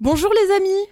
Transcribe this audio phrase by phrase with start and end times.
[0.00, 0.86] Bonjour les amis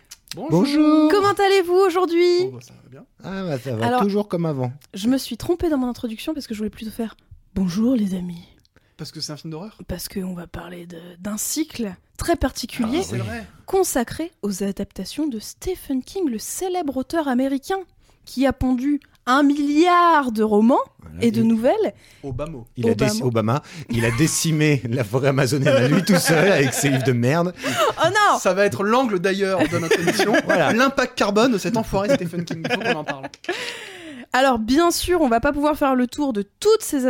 [0.50, 1.10] Bonjour.
[1.10, 3.04] Comment allez-vous aujourd'hui Oh, bah, ça va bien.
[3.22, 4.72] Ah bah ça va Alors- toujours comme avant.
[4.94, 7.16] Je me suis trompée dans mon introduction parce que je voulais plutôt faire
[7.54, 8.48] Bonjour les amis.
[8.96, 9.76] Parce que c'est un film d'horreur.
[9.88, 13.46] Parce qu'on va parler de- d'un cycle très particulier Ah, C'est vrai.
[13.66, 17.80] consacré aux adaptations de Stephen King, le célèbre auteur américain
[18.24, 21.16] qui a pondu un milliard de romans Voilà.
[21.24, 21.94] et de nouvelles.
[22.22, 22.58] Obama.
[22.76, 23.10] il a Obama.
[23.12, 27.04] déc- Obama, il a décimé la forêt amazonienne à lui tout seul avec ses livres
[27.04, 27.54] de merde.
[27.98, 30.32] Oh non Ça va être l'angle d'ailleurs de notre émission.
[30.44, 30.72] Voilà.
[30.72, 32.62] L'impact carbone de cet enfoiré Stephen King.
[32.68, 33.26] Il faut qu'on en parle.
[34.34, 37.02] Alors bien sûr, on va pas pouvoir faire le tour de toutes, ces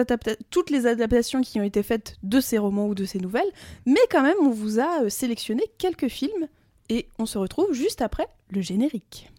[0.51, 3.51] toutes les adaptations qui ont été faites de ces romans ou de ces nouvelles,
[3.87, 6.48] mais quand même on vous a euh, sélectionné quelques films
[6.89, 9.31] et on se retrouve juste après le générique.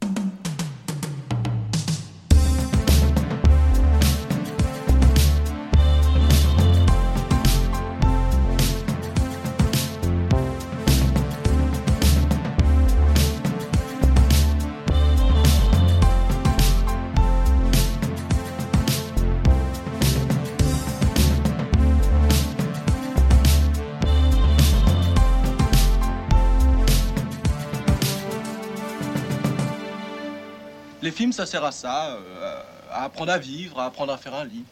[31.32, 34.66] Ça sert à ça, euh, à apprendre à vivre, à apprendre à faire un lit.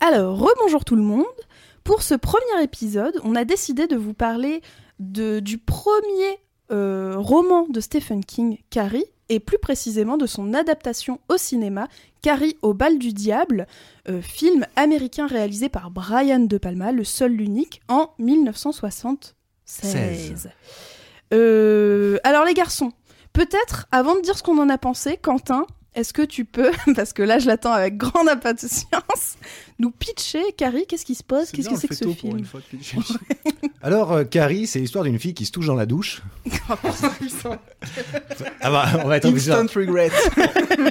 [0.00, 1.24] Alors, rebonjour tout le monde.
[1.84, 4.62] Pour ce premier épisode, on a décidé de vous parler
[4.98, 6.38] de, du premier
[6.72, 11.88] euh, roman de Stephen King, Carrie, et plus précisément de son adaptation au cinéma,
[12.22, 13.66] Carrie au bal du diable,
[14.08, 19.34] euh, film américain réalisé par Brian De Palma, le seul l'unique, en 1976.
[19.64, 20.50] Seize.
[21.32, 22.92] Euh, alors les garçons,
[23.34, 27.12] peut-être avant de dire ce qu'on en a pensé, Quentin, est-ce que tu peux, parce
[27.12, 29.36] que là je l'attends avec grande impatience,
[29.78, 32.38] nous pitcher, Carrie, qu'est-ce qui se passe Qu'est-ce que c'est on que ce pour film
[32.38, 32.96] une fois depuis
[33.62, 36.22] le Alors euh, Carrie, c'est l'histoire d'une fille qui se touche dans la douche.
[38.60, 40.10] Ah bah, on va être obligé, d'en- Instant regret.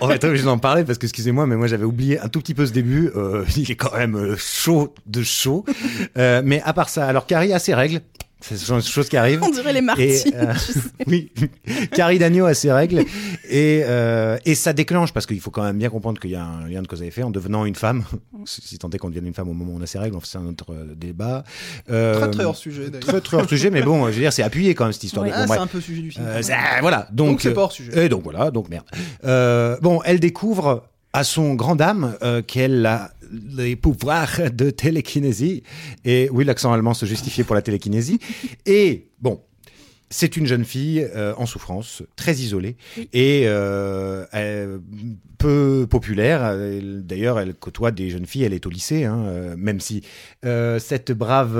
[0.01, 2.39] on va être obligé d'en parler parce que excusez-moi, mais moi j'avais oublié un tout
[2.39, 3.09] petit peu ce début.
[3.15, 5.65] Euh, il est quand même euh, chaud de chaud.
[6.17, 8.01] Euh, mais à part ça, alors Carrie a ses règles.
[8.45, 9.41] C'est ce genre de choses qui arrivent.
[9.41, 10.03] On dirait les Martines.
[10.05, 10.53] Et, euh,
[11.07, 11.31] oui,
[11.95, 13.05] Carrie Dagno a ses règles
[13.49, 16.43] et, euh, et ça déclenche parce qu'il faut quand même bien comprendre qu'il y a
[16.43, 18.03] un lien de cause à effet en devenant une femme,
[18.45, 20.37] si tant est qu'on devienne une femme au moment où on a ses règles, c'est
[20.37, 21.45] un autre euh, débat.
[21.89, 22.99] Euh, Très très hors sujet d'ailleurs.
[22.99, 25.25] Très très hors sujet, mais bon, je veux dire, c'est appuyé quand même cette histoire.
[25.25, 25.31] Ouais.
[25.31, 26.25] de- Ah, c'est un peu sujet du film.
[26.27, 28.05] Euh, c'est- voilà, donc, c'est euh, pas hors sujet.
[28.05, 28.85] et donc voilà, donc merde.
[29.23, 30.83] Euh, bon, elle découvre
[31.13, 33.11] à son grand dame euh, qu'elle a
[33.55, 35.63] les pouvoirs de télékinésie.
[36.05, 38.19] Et oui, l'accent allemand se justifiait pour la télékinésie.
[38.65, 39.41] Et bon.
[40.13, 42.77] C'est une jeune fille euh, en souffrance, très isolée
[43.13, 44.77] et euh,
[45.39, 46.55] peu populaire.
[47.01, 48.43] D'ailleurs, elle côtoie des jeunes filles.
[48.43, 50.03] Elle est au lycée, hein, euh, même si
[50.43, 51.57] cette brave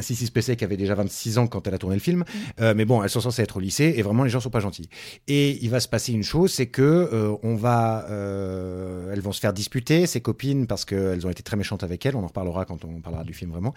[0.00, 2.24] Sissy Spacek avait déjà 26 ans quand elle a tourné le film.
[2.58, 4.88] Mais bon, elles sont censées être au lycée et vraiment les gens sont pas gentils.
[5.28, 9.52] Et il va se passer une chose, c'est que on va, elles vont se faire
[9.52, 12.16] disputer ses copines parce qu'elles ont été très méchantes avec elle.
[12.16, 13.74] On en reparlera quand on parlera du film vraiment.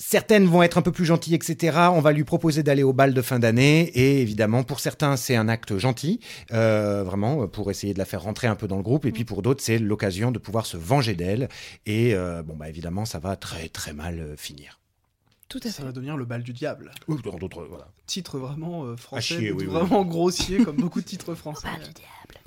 [0.00, 1.76] Certaines vont être un peu plus gentilles, etc.
[1.92, 3.80] On va lui proposer d'aller au bal de fin d'année.
[3.98, 6.20] Et évidemment, pour certains, c'est un acte gentil,
[6.52, 9.06] euh, vraiment, pour essayer de la faire rentrer un peu dans le groupe.
[9.06, 11.48] Et puis pour d'autres, c'est l'occasion de pouvoir se venger d'elle.
[11.84, 14.78] Et euh, bon, bah évidemment, ça va très très mal euh, finir.
[15.48, 15.82] Tout à Ça fait.
[15.82, 16.92] va devenir le bal du diable.
[17.08, 17.88] Ou dans d'autres, voilà.
[18.06, 19.66] Titre vraiment euh, français, chier, oui, oui.
[19.66, 21.66] vraiment grossier comme beaucoup de titres français.
[21.66, 22.40] Bal du diable.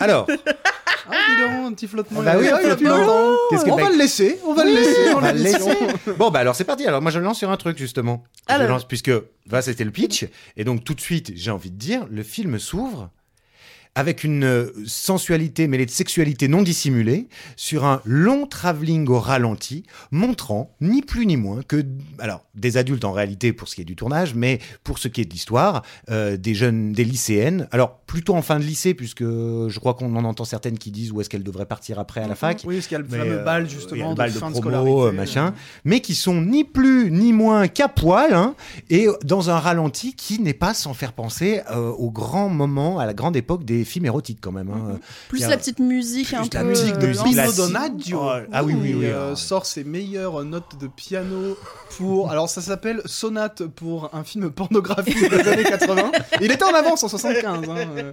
[0.00, 0.26] Alors,
[1.10, 2.20] Ah, dis donc, un petit flottement.
[2.22, 3.06] Ah bah oui, Ah, un il y a plus flottement.
[3.06, 3.36] longtemps.
[3.50, 5.14] Qu'est-ce que on bah- va le laisser, on va le laisser.
[5.14, 5.66] on va le l'émission.
[5.68, 6.12] laisser.
[6.18, 6.86] Bon, bah alors c'est parti.
[6.86, 8.24] Alors moi je lance sur un truc justement.
[8.48, 8.68] Je Alors.
[8.68, 9.10] lance puisque
[9.46, 12.58] va c'était le pitch et donc tout de suite j'ai envie de dire le film
[12.58, 13.10] s'ouvre
[13.96, 19.82] avec une euh, sensualité mêlée de sexualité non dissimulée sur un long travelling au ralenti
[20.12, 21.84] montrant ni plus ni moins que
[22.20, 25.22] alors des adultes en réalité pour ce qui est du tournage mais pour ce qui
[25.22, 29.24] est de l'histoire euh, des jeunes des lycéennes alors plutôt en fin de lycée puisque
[29.24, 32.28] je crois qu'on en entend certaines qui disent où est-ce qu'elles devraient partir après à
[32.28, 34.38] la fac Oui, parce qu'il y a le fameux euh, bal justement le bal de
[34.38, 35.54] fin de promo, machin.
[35.84, 38.54] mais qui sont ni plus ni moins qu'à poil, hein,
[38.90, 43.06] et dans un ralenti qui n'est pas sans faire penser euh, au grand moment, à
[43.06, 44.68] la grande époque des films érotiques quand même.
[44.68, 45.00] hein.
[45.30, 45.48] Plus Bien.
[45.48, 46.68] la petite musique Plus un la peu.
[46.68, 47.52] musique de euh, musique Pino.
[47.52, 49.36] Donaggio Oh, ah oui, oui, oui, euh, ah.
[49.36, 51.56] sort ses meilleures notes de piano
[51.96, 52.30] pour.
[52.30, 56.12] Alors ça s'appelle Sonate pour un film pornographique des années 80.
[56.42, 57.68] Il était en avance en 75.
[57.68, 58.12] hein, euh.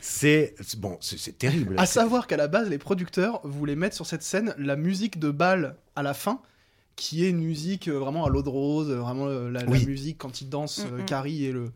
[0.00, 1.74] C'est bon, c'est c'est terrible.
[1.78, 5.30] À savoir qu'à la base, les producteurs voulaient mettre sur cette scène la musique de
[5.30, 6.40] bal à la fin,
[6.96, 9.70] qui est une musique euh, vraiment à l'eau de rose, euh, vraiment euh, la, la
[9.70, 9.86] Oui.
[9.86, 11.04] musique quand ils dansent, euh, Mm.
[11.06, 11.70] Carrie et le.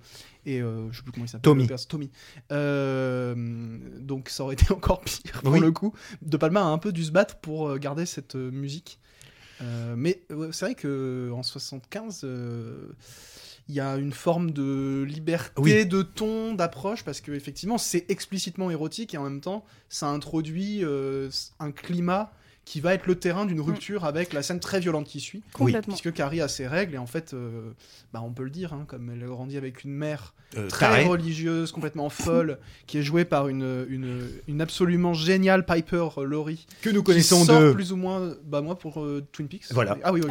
[0.49, 1.43] Et euh, je sais plus comment il s'appelle.
[1.89, 2.11] Tommy.
[2.53, 3.35] Euh,
[4.01, 5.61] donc ça aurait été encore pire pour Oui.
[5.61, 5.93] le coup.
[6.23, 8.99] De Palma a un peu dû se battre pour euh, garder cette euh, musique.
[9.61, 10.23] Euh, mais
[10.53, 12.87] c'est vrai que en 75, euh,
[13.69, 15.85] il y a une forme de liberté Oui.
[15.85, 20.83] de ton, d'approche, parce que effectivement, c'est explicitement érotique et en même temps, ça introduit
[21.61, 22.33] un climat
[22.69, 25.43] qui va être le terrain d'une rupture avec la scène très violente qui suit.
[25.55, 25.95] Complètement.
[25.95, 27.71] Puisque Carrie a ses règles et en fait, euh,
[28.13, 30.87] bah, on peut le dire, hein, comme elle a grandi avec une mère Euh, très
[30.87, 31.05] taré.
[31.07, 36.67] religieuse, complètement folle, qui est jouée par une, une, une absolument géniale Piper Laurie.
[36.83, 37.73] que nous Qui connaissons sort de.
[37.73, 39.65] plus ou moins, bah moi pour euh, Twin Peaks.
[39.71, 39.97] Voilà.
[40.05, 40.21] Ah oui,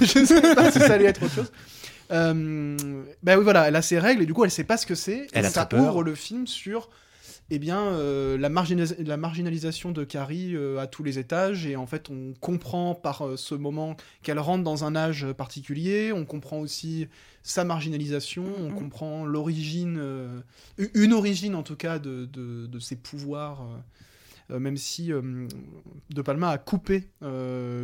[0.00, 1.52] Oui, je ne savais pas si ça allait être autre chose.
[2.10, 2.76] Euh,
[3.22, 4.94] bah oui, voilà, elle a ses règles et du coup, elle sait pas ce que
[4.94, 5.26] c'est.
[5.32, 5.88] Elle et a ça très peur.
[5.90, 6.90] ouvre le film sur
[7.54, 11.66] eh bien, euh, la, marginalis- la marginalisation de Carrie euh, à tous les étages.
[11.66, 16.12] Et en fait, on comprend par euh, ce moment qu'elle rentre dans un âge particulier.
[16.12, 17.08] On comprend aussi
[17.42, 18.44] sa marginalisation.
[18.58, 18.74] On Mhm.
[18.78, 20.00] comprend l'origine,
[20.94, 23.66] une origine en tout cas de, de, de ses pouvoirs.
[24.48, 25.10] même si
[26.10, 27.08] De Palma a coupé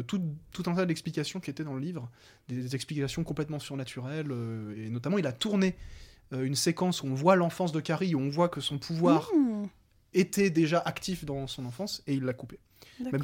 [0.06, 0.22] tout,
[0.52, 2.10] tout un tas d'explications qui étaient dans le livre,
[2.48, 4.30] des, des explications complètement surnaturelles,
[4.76, 5.76] et notamment il a tourné
[6.32, 9.66] une séquence où on voit l'enfance de Carrie, où on voit que son pouvoir Mmh.
[10.14, 12.58] était déjà actif dans son enfance, et il l'a coupé.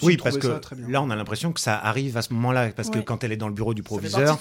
[0.03, 0.89] Oui, parce que ça très bien.
[0.89, 3.37] là, on a l'impression que ça arrive à ce moment-là, parce que quand elle est
[3.37, 4.39] dans le bureau du proviseur,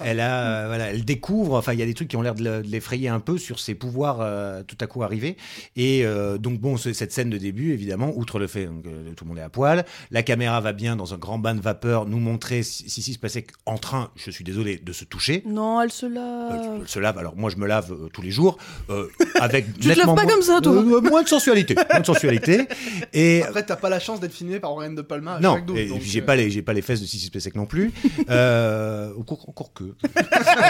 [0.00, 1.54] elle a, euh, voilà, elle découvre.
[1.56, 3.36] Enfin, il y a des trucs qui ont l'air de le- de l'effrayer un peu
[3.36, 5.36] sur ses pouvoirs euh, tout à coup arrivés.
[5.74, 9.24] Et euh, donc bon, ce- cette scène de début, évidemment, outre le fait que tout
[9.24, 12.06] le monde est à poil, la caméra va bien dans un grand bain de vapeur
[12.06, 15.42] nous montrer si si, si se passait en train, je suis désolé, de se toucher.
[15.46, 16.78] Non, elle se Euh, lave.
[16.82, 17.18] elle se lave.
[17.18, 18.56] Alors moi, je me lave euh, tous les jours
[18.90, 19.08] euh,
[19.40, 22.06] avec te laves nettement pas moins- comme ça, toi Euh, moins de sensualité, moins de
[22.06, 22.68] sensualité.
[23.12, 26.20] Et Après, t'as pas la chance d'être par Oriane de Palma à non, et j'ai
[26.20, 27.92] euh, pas les j'ai pas les fesses de Sissi Spacek non plus.
[28.28, 29.84] Euh, encore, encore que.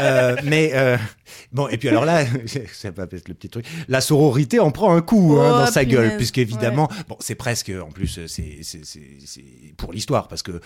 [0.03, 0.97] Euh, mais euh,
[1.53, 2.25] bon et puis alors là,
[2.73, 3.65] ça va être le petit truc.
[3.89, 5.95] La sororité en prend un coup hein, Oh, dans sa punaise.
[5.97, 9.45] gueule, puisque évidemment, bon c'est presque en plus c'est c'est c'est c'est
[9.77, 10.61] pour l'histoire parce que.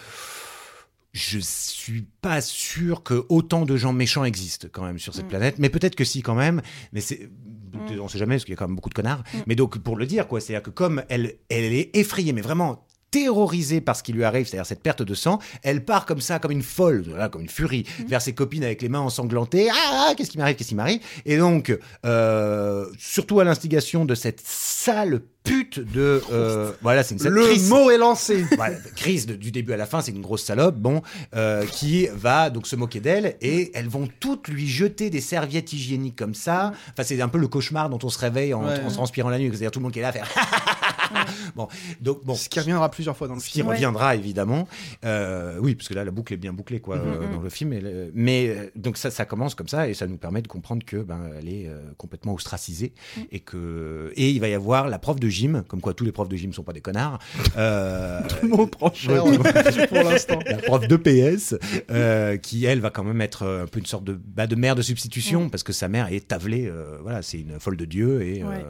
[1.12, 5.28] Je suis pas sûr que autant de gens méchants existent quand même sur cette Mm.
[5.28, 6.62] planète, mais peut-être que si quand même.
[6.92, 7.28] Mais c'est,
[7.72, 7.98] Mm.
[8.00, 9.24] on sait jamais parce qu'il y a quand même beaucoup de connards.
[9.34, 9.38] Mm.
[9.48, 12.86] Mais donc pour le dire quoi, c'est-à-dire que comme elle, elle est effrayée, mais vraiment
[13.10, 16.38] terrorisée par ce qui lui arrive, c'est-à-dire cette perte de sang, elle part comme ça,
[16.38, 18.04] comme une folle, voilà, comme une furie, Mm.
[18.06, 19.68] vers ses copines avec les mains ensanglantées.
[19.70, 21.00] Ah, ah, qu'est-ce qui m'arrive, qu'est-ce qui m'arrive?
[21.26, 21.76] Et donc,
[22.06, 27.46] euh, surtout à l'instigation de cette sale pute de, euh, voilà, c'est une sale Le
[27.46, 27.68] crise.
[27.70, 28.44] mot est lancé.
[28.56, 31.00] Voilà, crise de- du début à la fin, c'est une grosse salope, bon,
[31.34, 35.72] euh, qui va donc se moquer d'elle et elles vont toutes lui jeter des serviettes
[35.72, 36.72] hygiéniques comme ça.
[36.92, 38.80] Enfin, c'est un peu le cauchemar dont on se réveille en, Ouais.
[38.86, 40.28] en transpirant la nuit, c'est-à-dire tout le monde qui est là à faire.
[41.56, 41.68] bon,
[42.00, 42.34] donc bon.
[42.34, 43.68] Ce qui reviendra plusieurs fois dans le Ce qui film.
[43.68, 43.74] Ouais.
[43.74, 44.68] reviendra évidemment,
[45.04, 47.34] Euh, oui, parce que là la boucle est bien bouclée quoi Mhm, euh, mhm.
[47.36, 47.72] dans le film.
[47.72, 50.48] et le- mais euh, donc ça, ça commence comme ça et ça nous permet de
[50.48, 52.92] comprendre que ben elle est euh, complètement ostracisée
[53.32, 56.12] et que et il va y avoir la prof de gym, comme quoi tous les
[56.12, 57.18] profs de gym sont pas des connards.
[57.56, 59.38] Euh, Le mot prend cher Ouais.
[59.88, 60.38] pour l'instant.
[60.46, 61.54] la prof de PS,
[61.90, 64.74] euh, qui elle va quand même être un peu une sorte de, bah, de mère
[64.74, 68.22] de substitution parce que sa mère est tavelée, euh, voilà, c'est une folle de Dieu
[68.22, 68.64] et euh, Ouais.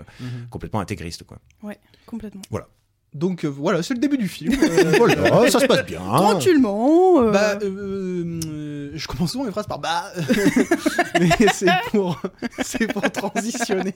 [0.50, 1.38] complètement intégriste quoi.
[2.10, 2.42] Complètement.
[3.12, 4.54] Donc euh, voilà, c'est le début du film.
[4.62, 5.98] Euh, Voilà, ça se passe bien.
[5.98, 7.22] Tranquillement.
[7.22, 10.12] euh, Bah, je commence souvent mes phrases par bah,
[11.20, 12.20] mais c'est pour,
[12.62, 13.94] c'est pour transitionner.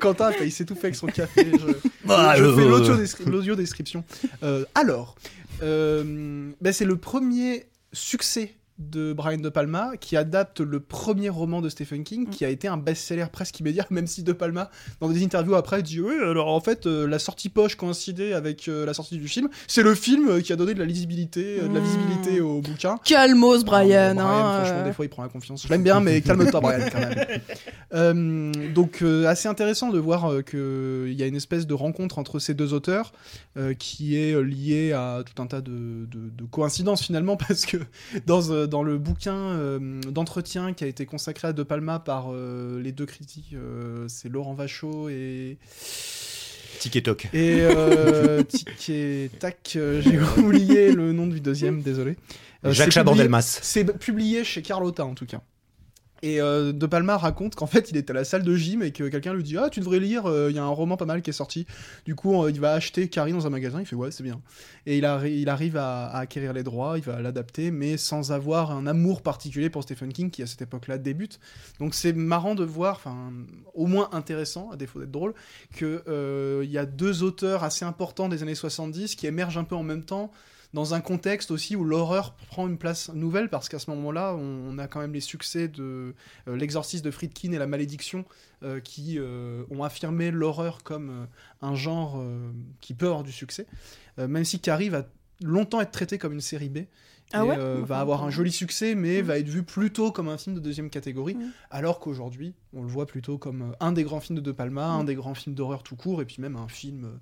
[0.00, 1.50] Quentin, il s'est tout fait avec son café.
[1.52, 4.04] Je, Bah, je euh, fais l'audio-descri- l'audio-description.
[4.42, 5.16] Euh, alors,
[5.62, 11.60] euh, bah, c'est le premier succès de Brian De Palma qui adapte le premier roman
[11.60, 12.30] de Stephen King Mm.
[12.30, 15.82] qui a été un best-seller presque immédiat même si De Palma dans des interviews après
[15.82, 19.28] dit oui alors en fait euh, la sortie poche coïncidait avec euh, la sortie du
[19.28, 21.84] film c'est le film euh, qui a donné de la lisibilité euh, de la Mm.
[21.84, 24.14] visibilité au bouquin Calmos, Brian.
[24.14, 25.62] Bon, hein, franchement, des fois, il prend la confiance.
[25.64, 28.52] Je l'aime bien, mais calme-toi, Brian, quand même.
[28.74, 32.72] Donc, assez intéressant de voir qu'il y a une espèce de rencontre entre ces deux
[32.74, 33.12] auteurs
[33.78, 37.78] qui est liée à tout un tas de, de- de coïncidences, finalement, parce que
[38.26, 42.80] dans, dans le bouquin euh, d'entretien qui a été consacré à De Palma par euh,
[42.80, 45.58] les deux critiques, euh, c'est Laurent Vachaud et...
[46.78, 47.28] Tic et toc.
[47.34, 52.16] Et euh, tic et tac, euh, j'ai oublié le nom du deuxième, désolé.
[52.64, 53.58] Euh, Jacques Chaban-Delmas.
[53.60, 55.42] C'est publié chez Carlotta en tout cas.
[56.22, 58.92] Et euh, De Palma raconte qu'en fait il était à la salle de gym et
[58.92, 61.06] que quelqu'un lui dit Ah, tu devrais lire, euh, il y a un roman pas
[61.06, 61.66] mal qui est sorti.
[62.04, 64.40] Du coup, euh, il va acheter Carrie dans un magasin, il fait Ouais, c'est bien.
[64.86, 68.32] Et il, arri- il arrive à, à acquérir les droits, il va l'adapter, mais sans
[68.32, 71.40] avoir un amour particulier pour Stephen King qui à cette époque-là débute.
[71.78, 73.32] Donc c'est marrant de voir, enfin,
[73.74, 75.34] au moins intéressant, à défaut d'être drôle,
[75.74, 79.82] qu'il y a deux auteurs assez importants des années 70 qui émergent un peu en
[79.82, 80.30] même temps
[80.72, 84.70] dans un contexte aussi où l'horreur prend une place nouvelle parce qu'à ce moment-là, on,
[84.70, 86.14] on a quand même les succès de
[86.48, 88.24] euh, l'exorcisme de Friedkin et la malédiction
[88.62, 91.24] euh, qui euh, ont affirmé l'horreur comme euh,
[91.62, 92.22] un genre
[92.80, 93.66] qui peut avoir du succès.
[94.18, 95.06] Même si Carrie va
[95.42, 96.78] longtemps être traité comme une série B
[97.32, 99.26] Ah et, ouais euh, Enfin, va avoir un joli succès, mais Mm.
[99.26, 101.50] va être vu plutôt comme un film de deuxième catégorie, Mm.
[101.70, 105.02] alors qu'aujourd'hui, on le voit plutôt comme un des grands films de De Palma, un
[105.02, 105.06] Mm.
[105.06, 107.18] des grands films d'horreur tout court, et puis même un film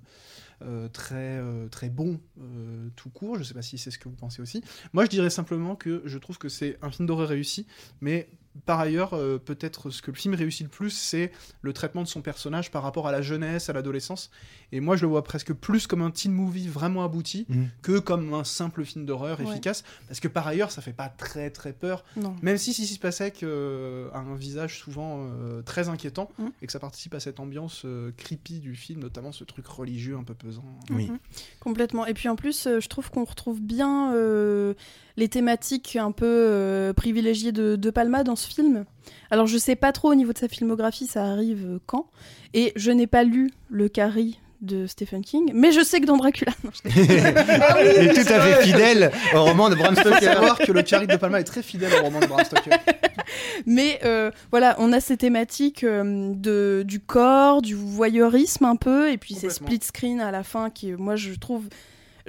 [0.91, 3.37] très, euh, très bon euh, tout court.
[3.37, 4.63] Je sais pas si c'est ce que vous pensez aussi.
[4.93, 7.65] Moi, je dirais simplement que je trouve que c'est un film d'horreur réussi,
[8.01, 8.29] mais
[8.65, 12.07] par ailleurs, euh, peut-être ce que le film réussit le plus, c'est le traitement de
[12.07, 14.31] son personnage par rapport à la jeunesse, à l'adolescence.
[14.71, 17.63] Et moi, je le vois presque plus comme un teen movie vraiment abouti Mm.
[17.81, 19.47] que comme un simple film d'horreur Ouais.
[19.49, 19.83] efficace.
[20.07, 22.03] Parce que par ailleurs, ça fait pas très très peur.
[22.17, 22.35] Non.
[22.41, 26.47] Même si si se passait que, euh, a un visage souvent euh, très inquiétant Mm.
[26.61, 30.17] et que ça participe à cette ambiance euh, creepy du film, notamment ce truc religieux
[30.17, 30.63] un peu pesant.
[30.89, 31.07] Oui.
[31.09, 31.19] Mhm.
[31.59, 32.05] Complètement.
[32.05, 34.73] Et puis en plus, euh, je trouve qu'on retrouve bien euh,
[35.19, 38.85] les thématiques un peu euh, privilégiées de, de Palma dans ce film.
[39.29, 42.07] Alors je sais pas trop au niveau de sa filmographie, ça arrive quand.
[42.53, 46.17] Et je n'ai pas lu le Carrie de Stephen King, mais je sais que dans
[46.17, 46.51] Dracula.
[46.63, 46.89] Non, je.
[46.89, 50.21] Il est tout à fait fidèle au roman de Bram Stoker.
[50.21, 52.77] savoir que le Carrie de Palma est très fidèle au roman de Bram Stoker.
[53.65, 59.11] Mais euh, voilà, on a ces thématiques euh, de, du corps, du voyeurisme un peu,
[59.11, 61.65] et puis ces split screen à la fin qui, moi, je trouve.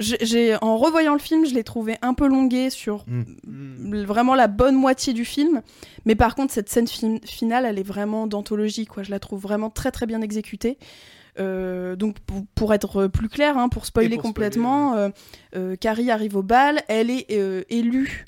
[0.01, 3.95] J'ai- en revoyant le film, je l'ai trouvé un peu longué sur Mm.
[3.95, 5.63] l- vraiment la bonne moitié du film.
[6.07, 9.03] Mais par contre, cette scène fi- finale, elle est vraiment d'anthologie, quoi.
[9.03, 10.79] Je la trouve vraiment très très bien exécutée.
[11.39, 15.09] Euh, donc pour, pour être plus clair, hein, pour spoiler pour complètement, euh,
[15.55, 18.25] euh, Carrie arrive au bal, elle est euh, élue.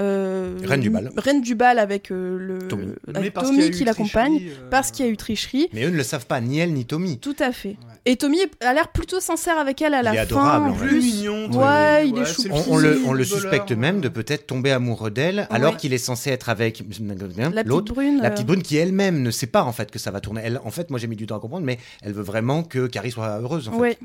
[0.00, 1.10] Euh, Reine du bal.
[1.16, 2.88] Reine du bal avec euh, le Tommy.
[3.14, 3.34] Avec
[3.72, 5.68] qui l'accompagne euh, parce qu'il y a eu tricherie.
[5.72, 7.18] Mais eux ne le savent pas, ni elle ni Tommy.
[7.18, 7.68] Tout à fait.
[7.70, 7.76] Ouais.
[8.06, 10.22] Et Tommy a l'air plutôt sincère avec elle à Il la est fin.
[10.24, 11.00] adorable, en plus plus.
[11.02, 11.50] mignon.
[11.52, 12.48] Ouais, il est c'est choupi.
[12.48, 15.98] le On, on le, on suspecte même de peut-être tomber amoureux d'elle, alors qu'il est
[15.98, 17.94] censé être avec La petite l'autre.
[17.94, 18.18] brune.
[18.20, 20.42] La euh, petite brune qui elle-même ne sait pas en fait que ça va tourner.
[20.44, 22.86] Elle, en fait, moi j'ai mis du temps à comprendre, mais elle veut vraiment que
[22.88, 23.68] Carrie soit heureuse.
[23.68, 23.78] En fait.
[23.78, 23.98] ouais.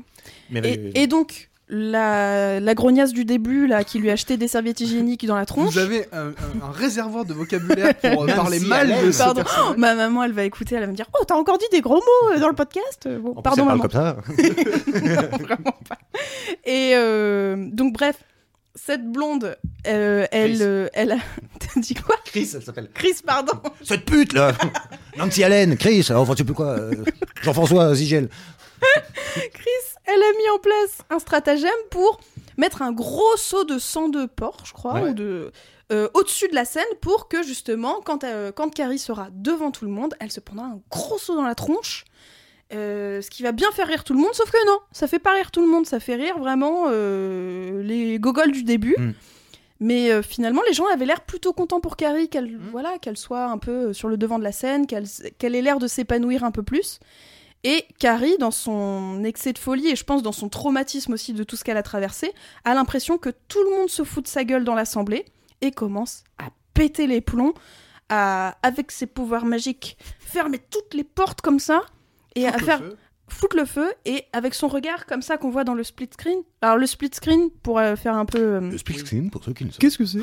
[0.50, 4.36] Mais, euh, Et, et donc, la, la grognasse du début, là, qui lui a acheté
[4.36, 5.72] des serviettes hygiéniques dans la tronche.
[5.72, 9.12] Vous avez un, un- un réservoir de vocabulaire pour euh, Même parler si mal de
[9.12, 9.42] ce Pardon.
[9.42, 9.76] personnage.
[9.76, 11.94] Ma maman, elle va écouter, elle va me dire Oh, t'as encore dit des gros
[11.96, 13.04] mots euh, dans le podcast?
[13.06, 13.82] Euh, bon, en plus, Pardon, parle maman.
[13.82, 14.16] comme ça.
[14.36, 15.98] Non, vraiment pas.
[16.64, 18.16] Et euh, donc, bref,
[18.74, 20.62] cette blonde, euh, elle, Chris.
[20.62, 21.16] euh, elle a.
[21.60, 22.16] T'as dit quoi?
[22.24, 22.88] Chris, elle s'appelle.
[22.94, 23.52] Chris, pardon.
[23.84, 24.52] Cette pute là
[25.18, 26.92] Nancy Allen, Chris, enfin tu sais plus quoi euh,
[27.42, 28.28] Jean-François Zigel.
[29.52, 32.20] Chris, elle a mis en place un stratagème pour
[32.56, 35.10] mettre un gros seau de sang de porc, je crois, Ouais.
[35.10, 35.52] ou de
[35.92, 39.84] euh, au-dessus de la scène pour que justement, quand, euh, quand Carrie sera devant tout
[39.84, 42.04] le monde, elle se prendra un gros seau dans la tronche.
[42.72, 45.18] euh, ce qui va bien faire rire tout le monde, sauf que non, ça fait
[45.18, 48.94] pas rire tout le monde, ça fait rire vraiment les gogoles du début.
[48.98, 49.12] Mm.
[49.82, 52.68] Mais euh, finalement, les gens avaient l'air plutôt contents pour Carrie, qu'elle Mm.
[52.70, 55.06] voilà, qu'elle soit un peu sur le devant de la scène, qu'elle
[55.38, 57.00] qu'elle ait l'air de s'épanouir un peu plus.
[57.62, 61.44] Et Carrie, dans son excès de folie et je pense dans son traumatisme aussi de
[61.44, 62.32] tout ce qu'elle a traversé,
[62.64, 65.26] a l'impression que tout le monde se fout de sa gueule dans l'assemblée
[65.60, 67.52] et commence à péter les plombs,
[68.08, 71.82] à, avec ses pouvoirs magiques, fermer toutes les portes comme ça
[72.34, 72.80] et à faire.
[73.32, 76.38] Foutre le feu et avec son regard comme ça qu'on voit dans le split screen.
[76.62, 79.64] Alors le split screen pour euh, faire un peu euh, split screen pour ceux qui
[79.64, 80.20] ne savent Qu'est-ce que c'est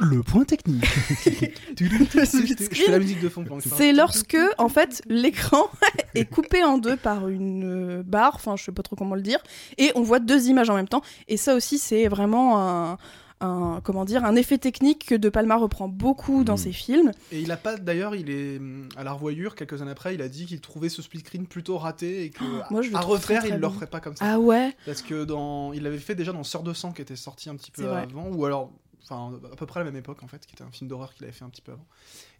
[0.00, 0.84] Le point technique.
[1.78, 3.80] je fais la musique de fond pendant que je parle.
[3.80, 5.70] C'est lorsque, en fait, l'écran
[6.14, 9.22] est coupé en deux par une euh, barre, enfin, je sais pas trop comment le
[9.22, 9.38] dire,
[9.78, 11.02] et on voit deux images en même temps.
[11.28, 12.98] Et ça aussi, c'est vraiment un,
[13.40, 16.58] un- comment dire, un effet technique que De Palma reprend beaucoup dans Mm.
[16.58, 17.12] ses films.
[17.32, 18.60] Et il a pas, d'ailleurs, il est
[18.96, 21.76] à la revoyure quelques années après, il a dit qu'il trouvait ce split screen plutôt
[21.78, 24.24] raté et que moi, je à refaire, très, il ne le referait pas comme ça.
[24.26, 24.74] Ah ouais?
[24.86, 27.56] Parce que dans, il l'avait fait déjà dans Sœur de sang qui était sorti un
[27.56, 28.70] petit peu avant, ou alors,
[29.08, 31.14] enfin, à peu près à la même époque en fait, qui était un film d'horreur
[31.14, 31.86] qu'il avait fait un petit peu avant.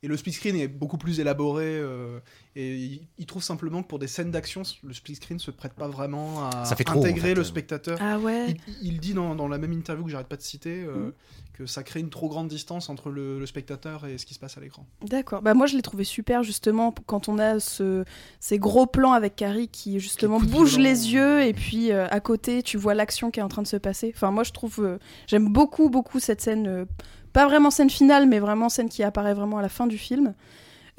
[0.02, 2.20] Et le split screen est beaucoup plus élaboré, euh,
[2.54, 5.72] et il, il trouve simplement que pour des scènes d'action, le split screen se prête
[5.74, 7.34] pas vraiment à Ça fait trop, intégrer en fait.
[7.34, 7.98] le spectateur.
[8.00, 10.82] Ah ouais Il, il dit dans, dans la même interview que j'arrête pas de citer
[10.84, 11.12] euh, Mhm.
[11.56, 14.38] Que ça crée une trop grande distance entre le, le spectateur et ce qui se
[14.38, 14.86] passe à l'écran.
[15.02, 15.42] D'accord.
[15.42, 18.04] Bah moi je l'ai trouvé super justement quand on a ce,
[18.40, 22.20] ces gros plans avec Carrie qui justement Qui bouge les yeux et puis euh, à
[22.20, 24.12] côté tu vois l'action qui est en train de se passer.
[24.14, 26.84] Enfin moi je trouve euh, j'aime beaucoup beaucoup cette scène euh,
[27.32, 30.34] pas vraiment scène finale mais vraiment scène qui apparaît vraiment à la fin du film.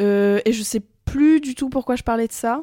[0.01, 2.61] Euh, et je sais plus du tout pourquoi je parlais de ça.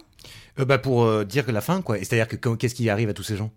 [0.59, 1.99] Euh, bah, pour euh, dire que la fin, quoi.
[1.99, 3.51] C'est-à-dire que qu'est-ce qui arrive à tous ces gens?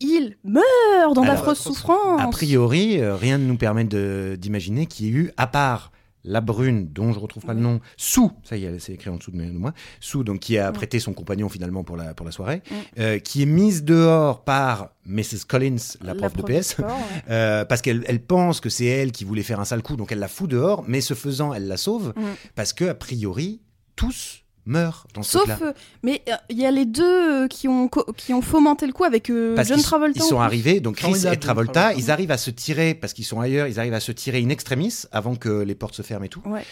[0.00, 2.20] Il meurt dans d'affreuses souffrances.
[2.20, 5.92] A priori, euh, rien ne nous permet d'imaginer qu'il y ait eu, à part
[6.22, 9.16] la brune, dont je retrouve pas le nom, Sue, ça y est, c'est écrit en
[9.16, 12.32] dessous de moi, Sue, donc qui a prêté son compagnon finalement pour la, pour la
[12.32, 12.74] soirée, Mm.
[12.98, 15.46] euh, qui est mise dehors par Mrs.
[15.48, 17.22] Collins, la prof de prof PS, sport, ouais.
[17.30, 20.12] euh, parce qu'elle elle pense que c'est elle qui voulait faire un sale coup, donc
[20.12, 22.22] elle la fout dehors, mais ce faisant, elle la sauve, Mm.
[22.54, 23.62] parce que a priori,
[23.96, 25.72] tous meurt dans ce Sauf, euh,
[26.02, 29.04] mais euh, il y a les deux euh, qui ont qui ont fomenté le coup
[29.04, 30.24] avec euh, Parce John Travolta.
[30.24, 31.94] Ils sont arrivés, donc Chris et Travolta, Travolta.
[31.94, 34.48] ils arrivent à se tirer, parce qu'ils sont ailleurs, ils arrivent à se tirer in
[34.48, 36.42] extremis avant que les portes se ferment et tout.
[36.46, 36.64] Ouais.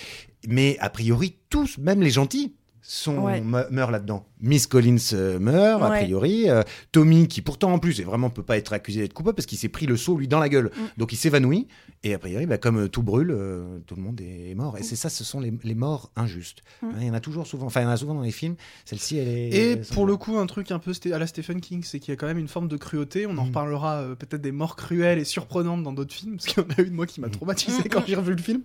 [0.47, 2.55] Mais a priori, tous, même les gentils,
[2.91, 3.41] sont, Ouais.
[3.43, 4.25] me- meurent là-dedans.
[4.41, 6.49] Miss Collins euh, meurt, a priori.
[6.49, 9.47] euh, Tommy, qui pourtant en plus, et vraiment peut pas être accusé d'être coupable parce
[9.47, 10.67] qu'il s'est pris le seau lui dans la gueule.
[10.75, 10.81] Mm.
[10.97, 11.67] Donc il s'évanouit.
[12.05, 14.79] Et a priori, bah, comme euh, tout brûle, euh, tout le monde est mort.
[14.79, 16.63] Et c'est ça, ce sont les, les morts injustes.
[16.83, 16.87] Mm.
[17.01, 18.55] Il y en a toujours souvent, enfin il y en a souvent dans les films.
[18.85, 19.73] Celle-ci, elle est.
[19.73, 22.15] Et pour le coup, un truc un peu à la Stephen King, c'est qu'il y
[22.15, 23.27] a quand même une forme de cruauté.
[23.27, 23.49] On en Mm.
[23.49, 26.71] reparlera euh, peut-être des morts cruelles et surprenantes dans d'autres films, parce qu'il y en
[26.79, 27.33] a une, moi, qui m'a Mm.
[27.33, 28.63] traumatisé quand j'ai revu le film.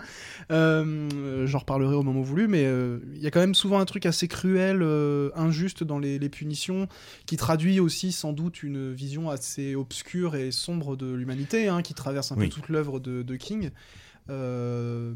[1.46, 4.06] J'en reparlerai au moment voulu, mais euh, il y a quand même souvent un truc
[4.14, 6.88] assez cruel, euh, injuste dans les, les punitions,
[7.26, 11.94] qui traduit aussi sans doute une vision assez obscure et sombre de l'humanité, hein, qui
[11.94, 12.48] traverse un Oui.
[12.48, 13.72] peu toute l'œuvre de, de King.
[14.30, 15.14] Euh,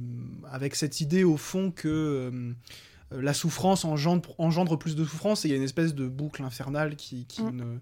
[0.51, 2.53] avec cette idée au fond que euh,
[3.11, 6.43] la souffrance engendre, engendre plus de souffrance et il y a une espèce de boucle
[6.43, 7.55] infernale qui, qui Mm.
[7.55, 7.77] ne,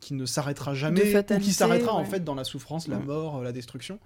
[0.00, 3.04] qui ne s'arrêtera jamais ou qui s'arrêtera en fait dans la souffrance, la Mm.
[3.06, 3.98] mort, la destruction.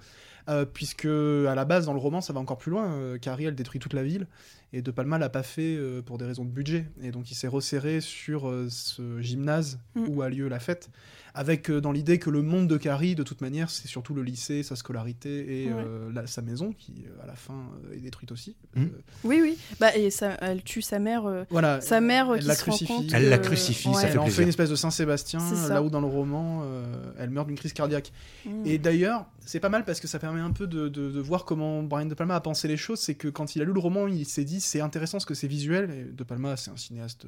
[0.49, 2.91] Euh, puisque à la base dans le roman ça va encore plus loin.
[2.93, 4.27] Euh, Carrie elle détruit toute la ville
[4.73, 7.35] et De Palma l'a pas fait euh, pour des raisons de budget et donc il
[7.35, 10.09] s'est resserré sur euh, ce gymnase Mm.
[10.09, 10.89] où a lieu la fête
[11.35, 14.23] avec euh, dans l'idée que le monde de Carrie de toute manière c'est surtout le
[14.23, 15.83] lycée, sa scolarité et Ouais.
[15.85, 17.55] euh, la- sa maison qui à la fin
[17.91, 18.57] euh, est détruite aussi.
[18.77, 18.83] Mm.
[18.83, 18.87] Euh,
[19.25, 19.59] Oui, oui.
[19.81, 21.27] Bah, et ça, elle tue sa mère.
[21.27, 21.81] euh, voilà.
[21.81, 22.93] Sa mère elle qui la se rend crucifie.
[22.93, 24.43] compte Elle la crucifie, ça fait Elle en fait plaisir.
[24.43, 28.13] une espèce de Saint-Sébastien, là où dans le roman, euh, elle meurt d'une crise cardiaque.
[28.47, 28.67] Mm.
[28.67, 31.45] Et d'ailleurs, c'est pas mal parce que ça permet un peu de, de- de voir
[31.45, 33.00] comment Brian De Palma a pensé les choses.
[33.00, 35.35] C'est que quand il a lu le roman, il s'est dit c'est intéressant ce que
[35.35, 35.90] c'est visuel.
[35.90, 37.26] Et De Palma, c'est un cinéaste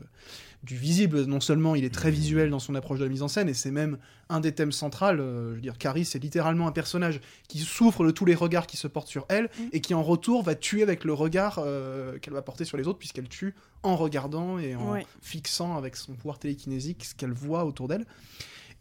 [0.63, 1.23] du visible.
[1.25, 3.55] Non seulement il est très visuel dans son approche de la mise en scène, et
[3.55, 3.99] c'est même
[4.29, 5.07] un des thèmes centraux.
[5.07, 8.67] Euh, je veux dire, Carrie, c'est littéralement un personnage qui souffre de tous les regards
[8.67, 9.63] qui se portent sur elle Mm.
[9.73, 12.87] et qui en retour va tuer avec le regard euh, qu'elle va porter sur les
[12.87, 15.07] autres, puisqu'elle tue en regardant et en Ouais.
[15.21, 18.07] fixant avec son pouvoir télékinésique ce qu'elle voit autour d'elle.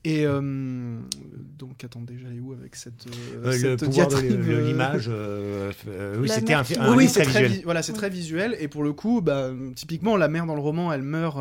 [0.03, 0.41] Et euh,
[1.59, 4.67] donc, attendez, j'allais où avec cette, euh, Euh, le cette pouvoir de diatribe, de euh,
[4.67, 7.59] l'image, euh, euh, oui, La c'était un, un oui, livre c'est très visuel.
[7.59, 7.97] vi- voilà, c'est Oui.
[7.99, 8.57] très visuel.
[8.59, 11.37] Et pour le coup, bah, typiquement, la mère dans le roman, elle meurt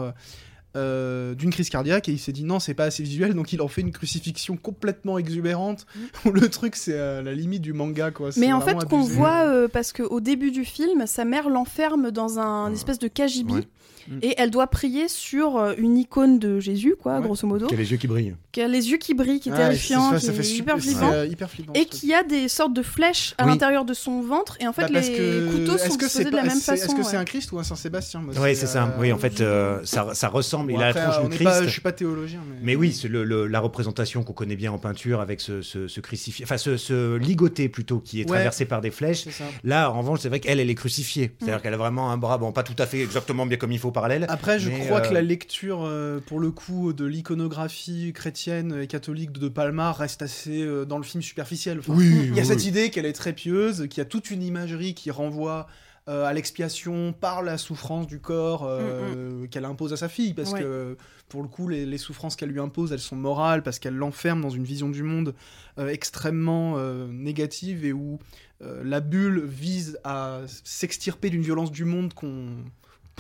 [0.77, 3.61] euh, d'une crise cardiaque et il s'est dit non, c'est pas assez visuel, donc il
[3.61, 5.87] en fait une crucifixion complètement exubérante.
[6.27, 8.29] où le truc, c'est à la limite du manga, quoi.
[8.37, 12.39] Mais en fait, qu'on voit, euh, parce qu'au début du film, sa mère l'enferme dans
[12.39, 13.55] un espèce de cagibi.
[13.55, 13.69] Ouais.
[14.09, 14.19] Mm.
[14.23, 17.23] Et elle doit prier sur euh, une icône de Jésus, quoi, Ouais.
[17.23, 18.35] grosso modo, Qui a les yeux qui brillent.
[18.53, 21.51] qui a les yeux qui brillent, qui est terrifiant, qui fait est super- euh, hyper
[21.51, 21.73] flippant.
[21.75, 23.51] et qui a des sortes de flèches à Oui.
[23.51, 24.57] l'intérieur de son ventre.
[24.61, 26.73] Et en fait, Bah, les que- couteaux sont disposés de la même façon.
[26.85, 28.85] Est-ce que c'est un Christ ou un Saint-Sébastien moi, Oui, c'est ça.
[28.85, 30.73] euh, Oui, en fait, euh, ça, ça ressemble.
[30.73, 31.45] bon, il a la tronche on du Christ.
[31.45, 32.57] pas- je suis pas théologien, mais.
[32.63, 35.89] Mais oui, c'est le- le- la représentation qu'on connaît bien en peinture avec ce, ce,
[35.89, 38.37] ce crucifié, enfin ce, ce ligoté plutôt qui est Ouais.
[38.37, 39.27] traversé par des flèches.
[39.65, 41.29] Là, en revanche, c'est vrai qu'elle, elle est crucifiée.
[41.29, 41.31] Mm.
[41.41, 43.79] C'est-à-dire qu'elle a vraiment un bras, bon, pas tout à fait exactement bien comme il
[43.79, 44.27] faut parallèle.
[44.29, 48.79] Après, je Mais, crois euh, que la lecture, euh, pour le coup, de l'iconographie chrétienne
[48.83, 51.79] et catholique de De Palma reste assez euh, dans le film superficiel.
[51.81, 54.31] Enfin, Oui, Il y a cette idée qu'elle est très pieuse, qu'il y a toute
[54.31, 55.67] une imagerie qui renvoie
[56.09, 60.53] euh, à l'expiation par la souffrance du corps euh, qu'elle impose à sa fille, parce
[60.53, 60.61] Ouais.
[60.63, 60.97] que
[61.29, 64.41] pour le coup, les, les souffrances qu'elle lui impose, elles sont morales, parce qu'elle l'enferme
[64.41, 65.35] dans une vision du monde
[65.79, 68.19] euh, extrêmement euh, négative et où
[68.63, 72.57] euh, la bulle vise à s'extirper d'une violence du monde qu'on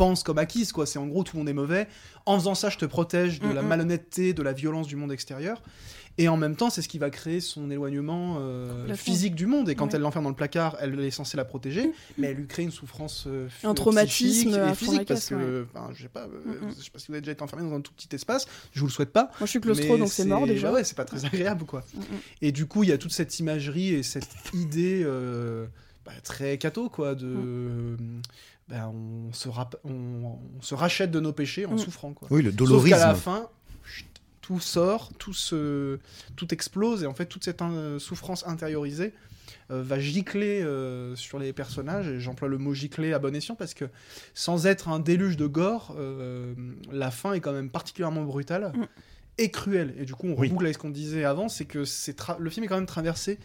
[0.01, 0.87] pense comme acquise, quoi.
[0.87, 1.87] C'est en gros tout le monde est mauvais.
[2.27, 3.69] En faisant ça, je te protège de la Mm, mm.
[3.69, 5.63] malhonnêteté, de la violence du monde extérieur.
[6.19, 9.69] Et en même temps, c'est ce qui va créer son éloignement euh, physique du monde.
[9.69, 9.91] Et quand Ouais.
[9.95, 12.71] elle l'enferme dans le placard, elle est censée la protéger, mais elle lui crée une
[12.73, 13.67] souffrance euh, Mm.
[13.69, 16.75] Un traumatisme et physique parce que, je sais pas, euh, Mm, mm.
[16.79, 18.47] je sais pas si vous avez déjà été enfermé dans un tout petit espace.
[18.73, 19.25] Je vous le souhaite pas.
[19.39, 20.69] Moi, je suis claustro, donc c'est mort déjà.
[20.69, 21.85] bah ouais, c'est pas très agréable, quoi.
[21.95, 22.05] Mm, mm.
[22.43, 25.67] Et du coup, il y a toute cette imagerie et cette idée euh,
[26.05, 27.27] bah, très catho, quoi, de.
[27.27, 27.97] Mm.
[28.71, 31.79] Bah, on, se rap- on, on se rachète de nos péchés en Mm.
[31.79, 32.29] souffrant, quoi.
[32.31, 32.97] Oui, le Sauf dolorisme.
[32.97, 33.49] qu'à la fin,
[33.85, 34.07] chut,
[34.41, 35.99] tout sort, tout, se,
[36.37, 39.13] tout explose, et en fait, toute cette euh, souffrance intériorisée
[39.71, 43.55] euh, va gicler euh, sur les personnages, et j'emploie le mot gicler à bon escient,
[43.57, 43.85] parce que
[44.35, 46.55] sans être un déluge de gore, euh,
[46.93, 48.73] la fin est quand même particulièrement brutale.
[48.77, 48.85] Mm.
[49.39, 49.95] Et cruelle.
[49.99, 50.49] Et du coup, on Oui.
[50.49, 53.39] reboucle avec ce qu'on disait avant, c'est que c'est le film est quand même traversé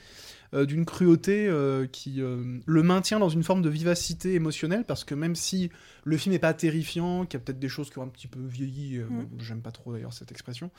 [0.54, 5.04] euh, d'une cruauté euh, qui euh, le maintient dans une forme de vivacité émotionnelle, parce
[5.04, 5.72] que même si
[6.04, 8.28] le film n'est pas terrifiant, qu'il y a peut-être des choses qui ont un petit
[8.28, 9.26] peu vieilli, Mm.
[9.40, 10.70] j'aime pas trop d'ailleurs cette expression,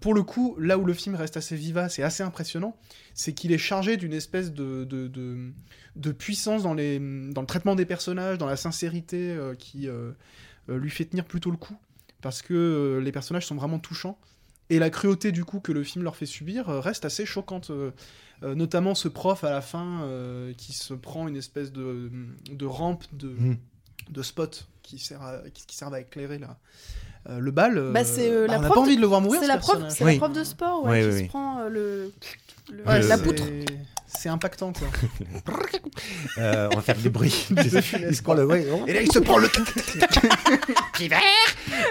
[0.00, 2.76] pour le coup, là où le film reste assez vivace et assez impressionnant,
[3.14, 5.50] c'est qu'il est chargé d'une espèce de, de, de,
[5.96, 9.88] de puissance dans, les, dans le traitement des personnages, dans la sincérité qui
[10.68, 11.76] lui fait tenir plutôt le coup,
[12.20, 14.18] parce que les personnages sont vraiment touchants.
[14.70, 17.70] Et la cruauté du coup que le film leur fait subir reste assez choquante.
[18.42, 22.10] Euh, notamment ce prof à la fin euh, qui se prend une espèce de,
[22.50, 23.56] de rampe de, Mm.
[24.10, 24.46] de spots
[24.82, 26.56] qui, sert à- qui, qui servent à éclairer la,
[27.28, 27.78] euh, le bal.
[27.78, 29.40] euh, Bah, c'est, euh, la on n'a prof pas de- envie de le voir mourir.
[29.40, 30.12] C'est ce la prof, Oui.
[30.14, 32.12] la prof de sport ouais, Oui, qui oui, se prend euh, le,
[32.72, 33.44] le- Ouais, la poutre.
[34.14, 34.88] C'est impactant quoi.
[36.38, 37.46] Euh, on va faire des bruits.
[37.50, 38.46] Il se prend le.
[38.46, 38.66] ouais.
[38.86, 39.48] Et là, il se prend le.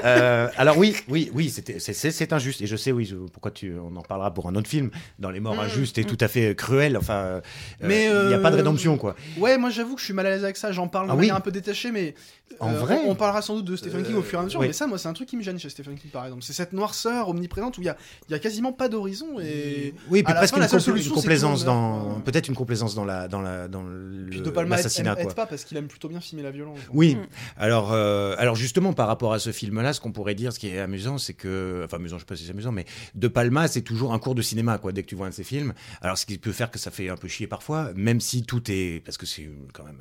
[0.04, 2.62] Euh, alors oui, oui, oui, c'était, c'est, c'est, c'est injuste.
[2.62, 4.90] Et je sais, oui, je- pourquoi tu, on en parlera pour un autre film.
[5.20, 6.06] Dans les morts Mm, injustes et mm.
[6.06, 6.98] tout à fait cruel.
[6.98, 7.42] Enfin, euh,
[7.82, 9.16] Mais, il n'y a pas de euh, rédemption, quoi.
[9.38, 10.72] Ouais, moi j'avoue que je suis mal à l'aise avec ça.
[10.72, 12.16] J'en parle de Ah oui manière un peu détachée, mais
[12.60, 14.60] En vrai on, on parlera sans doute de Stephen King au fur et à mesure.
[14.62, 14.68] oui.
[14.68, 16.44] Mais ça, moi, c'est un truc qui me gêne chez Stephen King, par exemple.
[16.44, 17.98] C'est cette noirceur omniprésente où il y a,
[18.30, 20.70] il y a quasiment pas d'horizon et Oui, à puis la presque fin, la une,
[20.72, 21.76] seule solution, une c'est complaisance monde
[22.12, 22.24] dans, quoi.
[22.32, 25.26] peut-être une complaisance dans la, dans la, dans le- Puis De Palma aide, l'assassinat, aide
[25.26, 25.34] quoi.
[25.34, 26.78] pas parce qu'il aime plutôt bien filmer la violence.
[26.80, 26.90] donc.
[26.94, 27.16] Oui.
[27.16, 27.28] Mm.
[27.58, 30.68] Alors, euh, alors justement, par rapport à ce film-là, ce qu'on pourrait dire, ce qui
[30.70, 33.68] est amusant, c'est que, enfin amusant, je sais pas si c'est amusant, mais De Palma,
[33.68, 34.92] c'est toujours un cours de cinéma, quoi.
[34.92, 36.92] Dès que tu vois un de ses films, alors ce qui peut faire que ça
[36.92, 39.98] fait un peu chier parfois, même si tout est, parce que c'est quand même.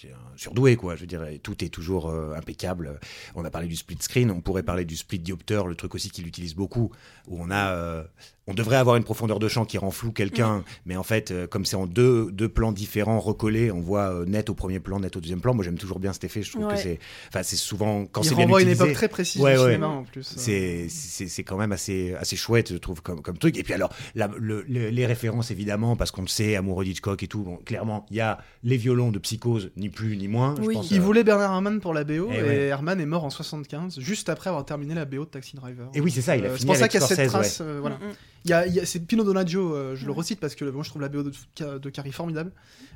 [0.00, 0.96] c'est un surdoué, quoi.
[0.96, 2.98] Je dirais, tout est toujours euh, impeccable.
[3.36, 6.10] On a parlé du split screen, on pourrait parler du split diopter, le truc aussi
[6.10, 6.90] qu'il utilise beaucoup,
[7.28, 8.02] où on a, euh,
[8.48, 11.46] on devrait avoir une profondeur de champ qui rend flou quelqu'un, mais en fait, euh,
[11.46, 14.98] comme c'est en deux, deux plans différents recollés, on voit euh, net au premier plan,
[14.98, 15.54] net au deuxième plan.
[15.54, 16.42] Moi, j'aime toujours bien cet effet.
[16.42, 16.74] Je trouve Ouais.
[16.74, 18.84] que c'est, enfin, c'est souvent quand c'est bien renvoie à une utilisé.
[18.84, 19.64] époque très précise Ouais, du ouais.
[19.66, 20.22] cinéma en plus.
[20.36, 23.56] C'est, c'est, c'est quand même assez, assez chouette, je trouve, comme, comme truc.
[23.58, 27.22] Et puis alors, la- le- le- les références, évidemment, parce qu'on le sait, amoureux d'Hitchcock
[27.22, 30.56] et tout, bon, clairement, il y a les violons de Psychose, ni plus ni moins.
[30.60, 30.74] je Oui.
[30.74, 32.56] pense, Il euh, voulait Bernard Herrmann pour la BO Eh et, ouais.
[32.66, 35.88] Herrmann est mort en 75, juste après avoir terminé la BO de Taxi Driver.
[35.94, 37.28] Et oui, c'est ça, il a Euh, c'est fini pour ça qu'il y a cette
[37.28, 37.60] trace.
[37.60, 37.96] euh, voilà.
[37.96, 38.12] Mm, mm.
[38.44, 40.90] Y a, y a- c'est Pino Donaggio, euh, je le recite parce que moi je
[40.90, 41.32] trouve la BO de,
[41.78, 42.52] de Carrie formidable,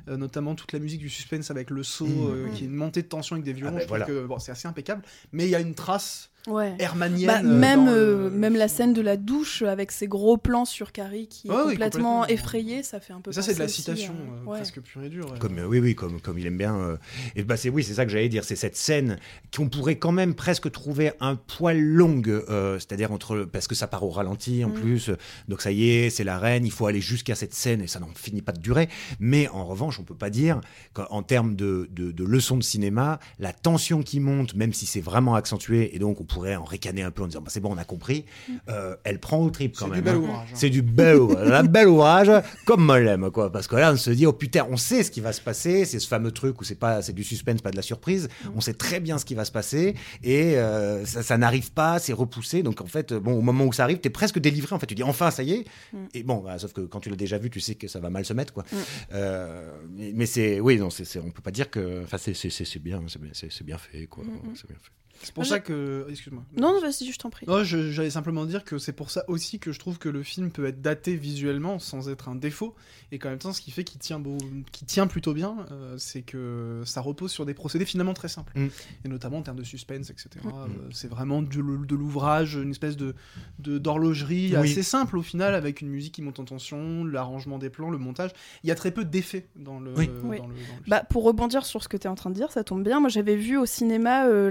[0.07, 2.27] euh, notamment toute la musique du suspense avec le saut, Mm.
[2.29, 3.77] euh, qui est une montée de tension avec des violons.
[3.81, 6.29] Ah ben je trouve que bon, c'est assez impeccable, mais il y a une trace
[6.47, 6.75] Ouais.
[6.79, 7.27] hermannienne.
[7.27, 10.63] Bah, euh, même, euh, le- même la scène de la douche avec ses gros plans
[10.63, 12.27] sur Carrie qui est Ouais, oui, complètement, complètement.
[12.27, 14.57] effrayée, ça fait un peu Ça c'est de la citation à- euh, ouais.
[14.59, 15.29] presque pure et dure.
[15.29, 15.39] ouais.
[15.39, 16.73] Comme, euh, oui, oui, comme, comme il aime bien.
[16.77, 16.95] euh,
[17.35, 18.45] et bah, c'est, oui, c'est ça que j'allais dire.
[18.45, 19.17] C'est cette scène
[19.53, 23.39] qu'on pourrait quand même presque trouver un poil longue, euh, c'est-à-dire entre.
[23.43, 24.73] Parce que ça part au ralenti en Mm.
[24.73, 25.09] plus.
[25.09, 25.17] euh,
[25.49, 27.99] Donc ça y est, c'est la reine, il faut aller jusqu'à cette scène et ça
[27.99, 28.87] n'en finit pas de durer.
[29.19, 30.61] Mais en revanche, on peut pas dire
[30.93, 35.01] qu'en termes de, de, de leçons de cinéma, la tension qui monte, même si c'est
[35.01, 37.73] vraiment accentué, et donc on pourrait en ricaner un peu en disant bah, c'est bon,
[37.73, 38.25] on a compris,
[38.69, 39.99] euh, elle prend au trip quand C'est même.
[40.01, 40.19] du bel hein.
[40.19, 40.47] ouvrage.
[40.51, 40.55] hein.
[40.55, 42.31] C'est du bel ouvrage, un bel ouvrage,
[42.65, 43.51] comme moi l'aime, quoi.
[43.51, 45.85] Parce que là, on se dit, oh putain, on sait ce qui va se passer.
[45.85, 48.27] C'est ce fameux truc où c'est pas, c'est du suspense, pas de la surprise.
[48.55, 51.99] On sait très bien ce qui va se passer et euh, ça, ça n'arrive pas,
[51.99, 52.63] c'est repoussé.
[52.63, 54.75] Donc en fait, bon, au moment où ça arrive, t'es presque délivré.
[54.75, 55.65] En fait, tu dis, enfin, ça y est.
[55.93, 55.97] Mm.
[56.13, 58.09] Et bon, bah, sauf que quand tu l'as déjà vu, tu sais que ça va
[58.09, 58.63] mal se mettre, quoi.
[58.71, 58.75] Mm.
[59.13, 59.71] Euh,
[60.13, 62.65] mais c'est, oui, non, c'est, c'est- on peut pas dire que, enfin, c'est, c'est, c'est,
[62.65, 64.23] c'est bien, c'est, bien- c'est, c'est bien fait, quoi.
[64.23, 64.55] Mm, mm.
[64.55, 64.91] C'est bien fait.
[65.23, 66.05] C'est pour ça que.
[66.09, 66.43] Excuse-moi.
[66.59, 67.45] Non, non, vas-y, je t'en prie.
[67.47, 70.51] Non, j'allais simplement dire que c'est pour ça aussi que je trouve que le film
[70.51, 72.75] peut être daté visuellement sans être un défaut,
[73.11, 74.37] et qu'en même temps, ce qui fait qu'il tient, beau-
[74.71, 78.53] qu'il tient plutôt bien, euh, c'est que ça repose sur des procédés finalement très simples,
[78.57, 78.67] Mm.
[79.05, 80.29] et notamment en termes de suspense, etc.
[80.43, 80.47] Mm.
[80.47, 80.51] Euh,
[80.91, 81.47] c'est vraiment de,
[81.85, 83.15] de l'ouvrage, une espèce de
[83.59, 84.71] de- d'horlogerie Oui.
[84.71, 87.97] assez simple au final, avec une musique qui monte en tension, l'arrangement des plans, le
[87.97, 88.31] montage.
[88.63, 89.93] Il y a très peu d'effets dans le.
[89.97, 90.09] Oui.
[90.23, 90.35] Oui.
[90.37, 90.77] le- dans le film.
[90.87, 92.99] Bah, pour rebondir sur ce que tu es en train de dire, ça tombe bien.
[92.99, 94.49] Moi, j'avais vu au cinéma euh,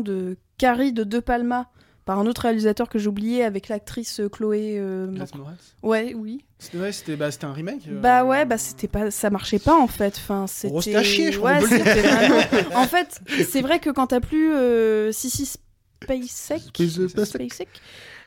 [0.00, 1.70] de Carrie de De Palma
[2.04, 4.76] par un autre réalisateur que j'ai oublié avec l'actrice Chloé.
[4.78, 5.08] euh.
[5.82, 6.44] Ouais, oui.
[6.58, 7.82] C'était ouais, c'était bah, c'était un remake.
[7.88, 10.14] euh, Bah ouais, bah c'était pas, ça marchait pas en fait.
[10.16, 10.92] Enfin, c'était.
[10.92, 12.40] Cachier, je Ouais, vraiment-
[12.76, 13.20] En fait,
[13.50, 16.72] c'est vrai que quand t'as plus euh, Spacek,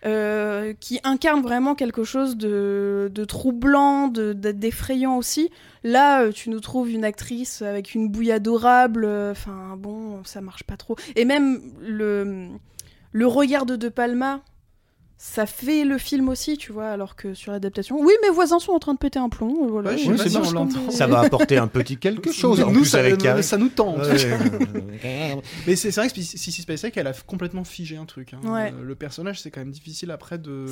[0.06, 5.50] euh, qui incarne vraiment quelque chose de, de troublant, de- de- d'effrayant aussi.
[5.84, 9.06] Là, euh, tu nous trouves une actrice avec une bouille adorable.
[9.06, 10.96] euh, Enfin, bon, ça marche pas trop.
[11.16, 12.48] Et même le,
[13.12, 14.42] le regard de De Palma,
[15.22, 18.00] ça fait le film aussi, tu vois, alors que sur l'adaptation.
[18.00, 19.68] Oui, mes voisins sont en train de péter un plomb.
[19.68, 23.00] Voilà, Ouais, si on Ça va apporter un petit quelque chose en nous, plus ça,
[23.00, 23.44] avec Carrie.
[23.44, 23.70] ça nous.
[23.78, 25.38] Ouais.
[25.68, 28.34] Mais c'est vrai que Sissy Spacek, elle a complètement figé un truc.
[28.34, 28.40] hein.
[28.44, 28.72] Ouais.
[28.74, 30.68] Euh, le personnage, c'est quand même difficile après de,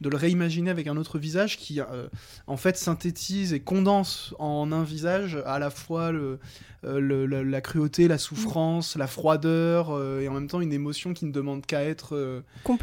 [0.00, 2.06] le réimaginer avec un autre visage qui, euh,
[2.46, 6.38] en fait, synthétise et condense en un visage à la fois le,
[6.84, 10.72] euh, le- la, la cruauté, la souffrance, la froideur euh, et en même temps une
[10.72, 12.40] émotion qui ne demande qu'à être euh,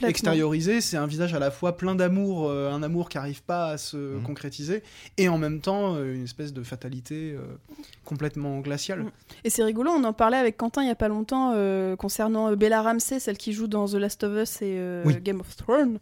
[0.07, 0.81] extériorisée.
[0.81, 3.77] C'est un visage à la fois plein d'amour, euh, un amour qui n'arrive pas à
[3.77, 4.23] se Mhm.
[4.23, 4.83] concrétiser,
[5.17, 7.41] et en même temps euh, une espèce de fatalité euh,
[8.05, 9.03] complètement glaciale.
[9.03, 9.11] Mhm.
[9.43, 12.51] Et c'est rigolo, on en parlait avec Quentin il y a pas longtemps euh, concernant
[12.51, 15.15] euh, Bella Ramsey, celle qui joue dans The Last of Us et euh, Oui.
[15.21, 15.99] Game of Thrones.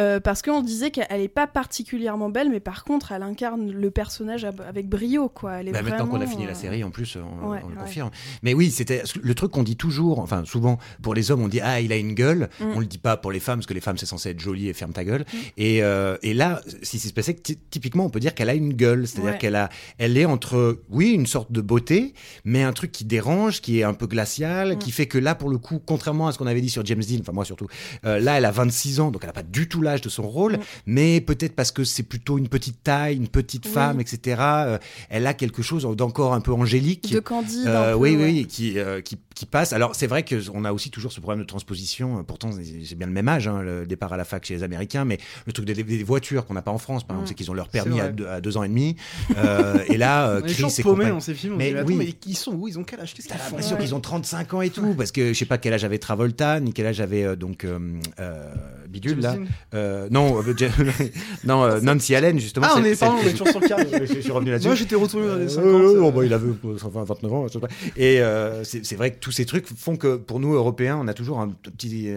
[0.00, 3.90] Euh, parce qu'on disait qu'elle est pas particulièrement belle, mais par contre, elle incarne le
[3.90, 5.60] personnage avec brio, quoi.
[5.60, 7.68] Elle est Bah, maintenant qu'on a fini la euh, série, en plus, on, Ouais, on
[7.68, 7.80] le ouais.
[7.82, 8.10] confirme.
[8.42, 11.60] Mais oui, c'était le truc qu'on dit toujours, enfin souvent pour les hommes, on dit
[11.60, 12.48] ah il a une gueule.
[12.60, 12.64] Mm.
[12.76, 14.68] On le dit pas pour les femmes parce que les femmes c'est censé être joli
[14.68, 15.24] et ferme ta gueule.
[15.56, 17.34] Et, euh, et là, si c'est passé,
[17.70, 19.38] typiquement on peut dire qu'elle a une gueule, c'est-à-dire Ouais.
[19.38, 23.60] qu'elle a, elle est entre oui une sorte de beauté, mais un truc qui dérange,
[23.60, 24.78] qui est un peu glacial, Mm.
[24.78, 27.02] qui fait que là pour le coup, contrairement à ce qu'on avait dit sur James
[27.02, 27.66] Dean, enfin moi surtout,
[28.02, 30.60] là elle a 26 ans, donc elle a pas du tout de son rôle, Mm.
[30.86, 33.72] mais peut-être parce que c'est plutôt une petite taille, une petite Oui.
[33.72, 34.36] femme, etc.
[34.40, 37.12] euh, elle a quelque chose d'encore un peu angélique.
[37.12, 37.66] De Candide.
[37.66, 38.24] Euh, peu, oui, ouais.
[38.24, 39.72] oui, qui, euh, qui, qui passe.
[39.72, 42.22] Alors, c'est vrai qu'on a aussi toujours ce problème de transposition.
[42.24, 45.04] Pourtant, c'est bien le même âge, hein, le départ à la fac chez les Américains,
[45.04, 47.28] mais le truc des, des voitures qu'on n'a pas en France, par exemple, Mm.
[47.28, 48.96] c'est qu'ils ont leur permis à deux, à deux ans et demi.
[49.36, 51.56] Euh, et là, euh, est Chris paumés compagnie- dans ces films.
[51.56, 51.94] Mais dit, oui.
[51.96, 52.68] mais ils sont où?
[52.68, 53.14] Ils ont quel âge?
[53.14, 53.44] Qu'est-ce qu'ils font?
[53.46, 53.82] l'impression Ouais.
[53.82, 56.60] qu'ils ont 35 ans et tout, parce que je sais pas quel âge avait Travolta,
[56.60, 57.78] ni quel âge avait euh, donc euh,
[58.18, 58.52] euh,
[58.88, 59.36] Bidule là.
[59.72, 60.54] Euh, non, euh,
[61.44, 62.66] non, euh, Nancy Allen justement.
[62.68, 63.86] Ah, on est, pardon, on est toujours sur le carré.
[63.92, 64.68] je, je suis revenu là-dessus.
[64.68, 65.64] Moi, j'étais retourné dans les 50.
[65.64, 67.46] Euh, oh, bah, il avait euh, enfin, 29 ans.
[67.60, 67.68] pas.
[67.96, 71.06] Et euh, c'est c'est vrai que tous ces trucs font que pour nous, Européens, on
[71.06, 72.08] a toujours un petit.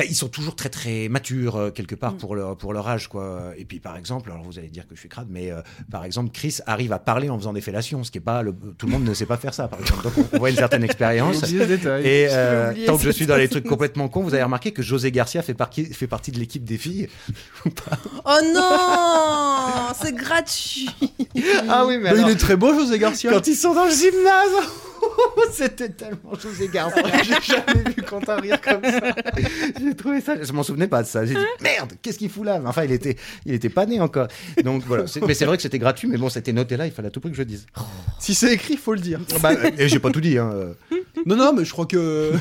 [0.00, 2.16] Enfin, ils sont toujours très très matures euh, quelque part Mm.
[2.16, 3.52] pour leur pour leur âge quoi.
[3.58, 5.60] Et puis par exemple, alors vous allez dire que je suis crade, mais euh,
[5.90, 8.54] par exemple Chris arrive à parler en faisant des fellations, ce qui est pas le,
[8.78, 10.04] tout le monde ne sait pas faire ça par exemple.
[10.04, 11.42] Donc on, voit une certaine expérience.
[11.52, 14.82] Et euh, tant que je suis dans les trucs complètement cons, vous avez remarqué que
[14.82, 17.08] José Garcia fait, partie fait partie de l'équipe des filles.
[18.24, 20.88] Oh non C'est gratuit
[21.68, 23.30] Ah oui, mais Mais il est très beau, José Garcia.
[23.30, 24.68] quand ils sont dans le gymnase,
[25.52, 27.02] c'était tellement José Garcia.
[27.22, 29.00] J'ai jamais vu Quentin rire comme ça.
[29.80, 30.42] J'ai trouvé ça.
[30.42, 31.24] Je m'en souvenais pas de ça.
[31.24, 32.60] J'ai dit merde, qu'est-ce qu'il fout là?
[32.64, 34.28] Enfin, il était, il était pas né encore.
[34.64, 35.04] Donc voilà.
[35.26, 36.86] Mais c'est vrai que c'était gratuit, mais bon, c'était noté là.
[36.86, 37.66] Il fallait à tout prix que je le dise.
[38.18, 39.20] Si c'est écrit, faut le dire.
[39.42, 40.38] Bah, et j'ai pas tout dit.
[40.38, 40.74] Hein.
[41.26, 42.32] Non, non, mais je crois que.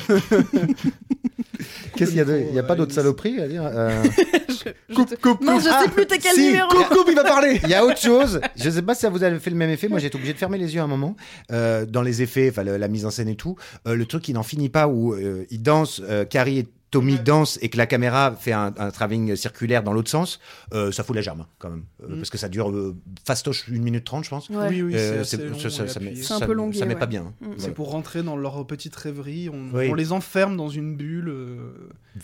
[2.00, 4.04] Qu'est-ce qu'il y Il y a pas d'autres saloperies à dire euh,
[4.50, 5.64] Je Coupe, coupe, Non, coupe.
[5.64, 6.68] je Ah, sais plus t'es quel si, numéro?
[6.70, 7.60] Coupe, coupe, il va parler.
[7.64, 8.42] Il y a autre chose.
[8.56, 9.88] Je sais pas si ça vous a fait le même effet.
[9.88, 11.16] Moi, j'ai été obligé de fermer les yeux à un moment
[11.52, 13.56] euh, dans les effets, enfin la mise en scène et tout.
[13.88, 17.70] Euh, le truc qui n'en finit pas où euh, dansent, euh, Carrie Tommy dansent et
[17.70, 20.40] que la caméra fait un, un travelling circulaire dans l'autre sens.
[20.74, 22.18] euh, ça fout la germe quand même, Euh, Mm.
[22.18, 24.50] parce que ça dure euh, fastoche une minute trente, je pense.
[24.50, 24.68] Ouais.
[24.70, 26.94] Oui, oui, Euh, c'est ça, ça, et ça met, un ça- peu longué, ça met
[26.96, 27.00] ouais.
[27.00, 27.34] pas bien.
[27.42, 27.46] Mm.
[27.58, 29.50] C'est pour rentrer dans leur petite rêverie.
[29.50, 29.88] On, Oui.
[29.90, 31.58] on les enferme dans une bulle euh,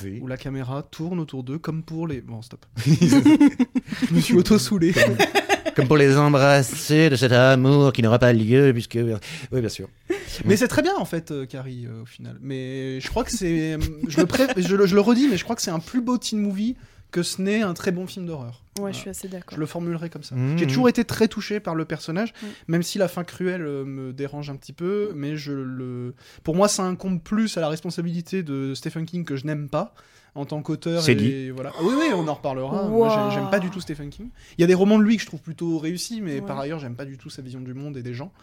[0.04, 0.20] Oui.
[0.22, 2.22] où la caméra tourne autour d'eux, comme pour les.
[2.22, 2.66] Bon, stop.
[2.88, 4.94] Je me suis auto-soulé.
[5.76, 8.98] Comme pour les embrasser de cet amour qui n'aura pas lieu, puisque.
[9.52, 9.88] Oui, bien sûr.
[10.46, 12.38] Mais c'est très bien en fait, euh, Carrie, euh, au final.
[12.42, 13.78] Mais je crois que c'est.
[14.28, 16.76] Pré- je, je le redis, mais je crois que c'est un plus beau teen movie
[17.16, 18.62] que ce n'est un très bon film d'horreur.
[18.76, 18.92] Ouais, Voilà.
[18.94, 19.56] je suis assez d'accord.
[19.56, 20.36] Je le formulerai comme ça.
[20.36, 20.58] Mmh.
[20.58, 22.46] J'ai toujours été très touché par le personnage, Mmh.
[22.68, 25.14] même si la fin cruelle euh, me dérange un petit peu.
[25.16, 26.14] Mais je le.
[26.44, 29.94] Pour moi, ça incombe plus à la responsabilité de Stephen King que je n'aime pas
[30.36, 31.02] en tant qu'auteur.
[31.02, 31.50] C'est et dit.
[31.52, 31.72] Voilà.
[31.82, 32.90] Oui, oui, on en reparlera.
[32.90, 33.30] Moi, Wow.
[33.30, 34.28] j'ai- j'aime pas du tout Stephen King.
[34.58, 36.46] Il y a des romans de lui que je trouve plutôt réussis, mais Ouais.
[36.46, 38.34] par ailleurs, j'aime pas du tout sa vision du monde et des gens.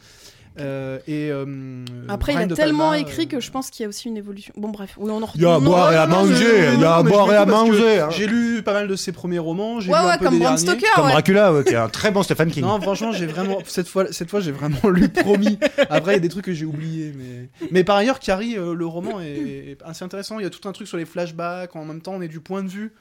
[0.58, 3.86] Euh, et euh, Après, il a tellement Palma, écrit euh, que je pense qu'il y
[3.86, 4.52] a aussi une évolution.
[4.56, 6.84] Bon, bref, oui, on en Il y a à boire et à manger, il y
[6.84, 8.08] a à boire et à manger, hein.
[8.10, 9.76] J'ai lu pas mal de ses premiers romans.
[9.76, 10.56] Ouais, lu un ouais, peu comme Bram.
[10.56, 10.86] Stoker.
[10.94, 11.12] Comme ouais.
[11.12, 12.64] Dracula, ouais, qui est un très bon Stephen King.
[12.64, 15.58] Non, franchement, j'ai vraiment cette fois, cette fois, j'ai vraiment lu promis.
[15.88, 18.74] Après, il y a des trucs que j'ai oubliés, mais mais par ailleurs, Carrie, euh,
[18.74, 20.38] le roman est, est assez intéressant.
[20.38, 21.74] Il y a tout un truc sur les flashbacks.
[21.76, 22.92] En même temps, on est du point de vue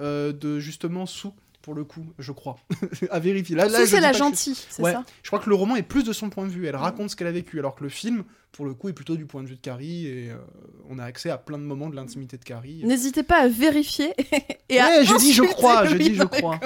[0.00, 1.34] euh, de justement sous
[1.64, 2.56] pour le coup, je crois,
[3.10, 3.56] à vérifier.
[3.56, 4.92] Là, là, c'est la je- gentille, c'est Ouais.
[4.92, 6.66] ça Je crois que le roman est plus de son point de vue.
[6.66, 8.22] Elle raconte ce qu'elle a vécu, alors que le film,
[8.52, 10.36] pour le coup, est plutôt du point de vue de Carrie et euh,
[10.90, 12.82] on a accès à plein de moments de l'intimité de Carrie.
[12.84, 14.12] N'hésitez pas à vérifier
[14.68, 16.60] et à Ouais, je dis je crois, je dis je crois.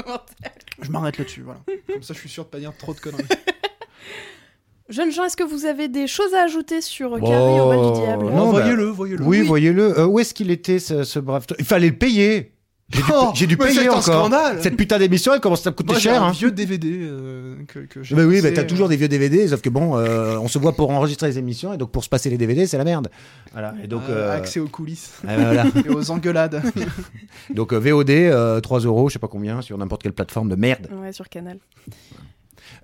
[0.83, 1.61] Je m'arrête là-dessus, voilà.
[1.93, 3.23] Comme ça, je suis sûr de pas dire trop de conneries.
[4.89, 7.93] Jeunes gens, est-ce que vous avez des choses à ajouter sur euh, Carrie au bal
[7.93, 9.23] du diable Non, bah, voyez-le, voyez-le.
[9.25, 9.99] Oui, voyez-le.
[9.99, 12.53] Euh, où est-ce qu'il était, ce, ce brave Il fallait le payer.
[12.91, 14.03] J'ai dû, Oh, j'ai dû payer c'est un encore.
[14.03, 14.63] scandale.
[14.63, 16.23] Cette putain d'émission, elle commence à me coûter Moi, j'ai cher.
[16.23, 16.33] un Hein.
[16.33, 18.15] vieux DVD euh, que, que j'ai.
[18.15, 20.59] Bah oui, bah t'as euh, toujours des vieux DVD, sauf que bon, euh, on se
[20.59, 23.11] voit pour enregistrer les émissions, et donc pour se passer les DVD, c'est la merde.
[23.53, 23.75] Voilà.
[23.85, 25.67] Et donc, euh, euh, accès aux coulisses voilà.
[25.85, 26.63] et aux engueulades.
[27.55, 30.57] donc euh, VOD, euh, 3 euros, je sais pas combien, sur n'importe quelle plateforme de
[30.57, 30.89] merde.
[30.99, 31.59] Ouais, sur Canal.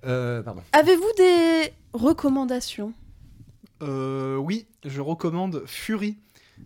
[0.06, 0.60] Euh, pardon.
[0.72, 2.92] Avez-vous des recommandations?
[3.82, 6.18] Euh, oui, je recommande Fury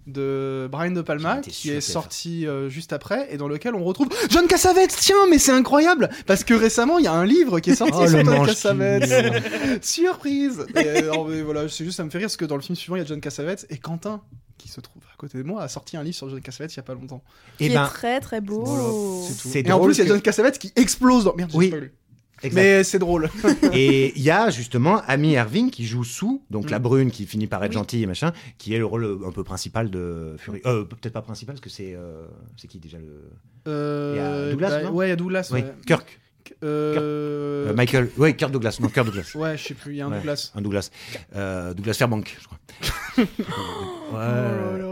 [0.07, 4.09] de Brian De Palma qui est sorti euh, juste après et dans lequel on retrouve
[4.31, 4.97] John Cassavetes.
[4.99, 7.93] Tiens, mais c'est incroyable parce que récemment il y a un livre qui est sorti
[7.97, 9.83] Oh, sur John Cassavetes.
[9.85, 10.67] Surprise.
[10.77, 12.77] Et, alors, mais voilà, c'est juste ça me fait rire parce que dans le film
[12.77, 14.23] suivant il y a John Cassavetes et Quentin
[14.57, 16.77] qui se trouve à côté de moi a sorti un livre sur John Cassavetes il
[16.79, 17.23] y a pas longtemps.
[17.59, 19.25] Qui Eh ben, est très très beau.
[19.29, 21.51] C'est Et en plus il y a John Cassavetes qui explose dans merde.
[21.53, 21.67] j'ai Oui.
[21.69, 21.91] spoilé.
[22.43, 22.61] Exact.
[22.63, 23.31] Mais c'est drôle.
[23.73, 26.71] Et il y a justement Amy Irving qui joue Sue, donc Mm.
[26.71, 27.75] la brune qui finit par être Oui.
[27.75, 30.61] gentille et machin, qui est le rôle euh, un peu principal de Fury.
[30.67, 33.23] Euh, peut-être pas principal parce que c'est euh, c'est qui déjà le
[33.67, 35.49] Euh, Il y a Douglas, bah, non Ouais, il y a Douglas.
[35.53, 35.73] oui ouais.
[35.87, 36.19] Kirk
[36.63, 40.07] Euh, Michael oui Kirk Douglas non Kirk Douglas Ouais, je sais plus, il y a
[40.07, 40.17] un Ouais.
[40.19, 40.53] Douglas.
[40.55, 40.91] un Douglas
[41.37, 42.59] Euh, Douglas Fairbank je crois.
[44.11, 44.88] Oh là là.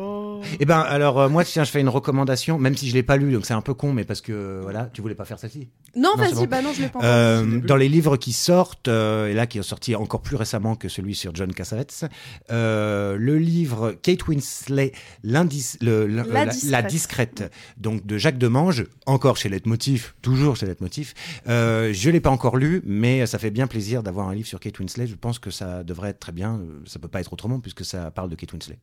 [0.60, 3.16] Eh ben alors euh, moi tiens je fais une recommandation même si je l'ai pas
[3.16, 5.68] lu donc c'est un peu con mais parce que voilà tu voulais pas faire celle-ci.
[5.94, 6.44] Non, vas-y, bon.
[6.46, 7.10] bah non, je l'ai pas encore.
[7.10, 10.76] Euh, dans les livres qui sortent, euh, et là qui est sorti encore plus récemment
[10.76, 12.04] que celui sur John Cassavetes,
[12.50, 14.92] euh, le livre Kate Winslet,
[15.24, 15.44] le-
[16.06, 16.70] le- La la, discrète.
[16.70, 21.14] la discrète, donc de Jacques Demange, encore chez Leitmotiv, toujours chez Leitmotiv.
[21.48, 24.60] Euh, je l'ai pas encore lu, mais ça fait bien plaisir d'avoir un livre sur
[24.60, 25.06] Kate Winslet.
[25.06, 26.60] Je pense que ça devrait être très bien.
[26.84, 28.78] Ça peut pas être autrement puisque ça parle de Kate Winslet.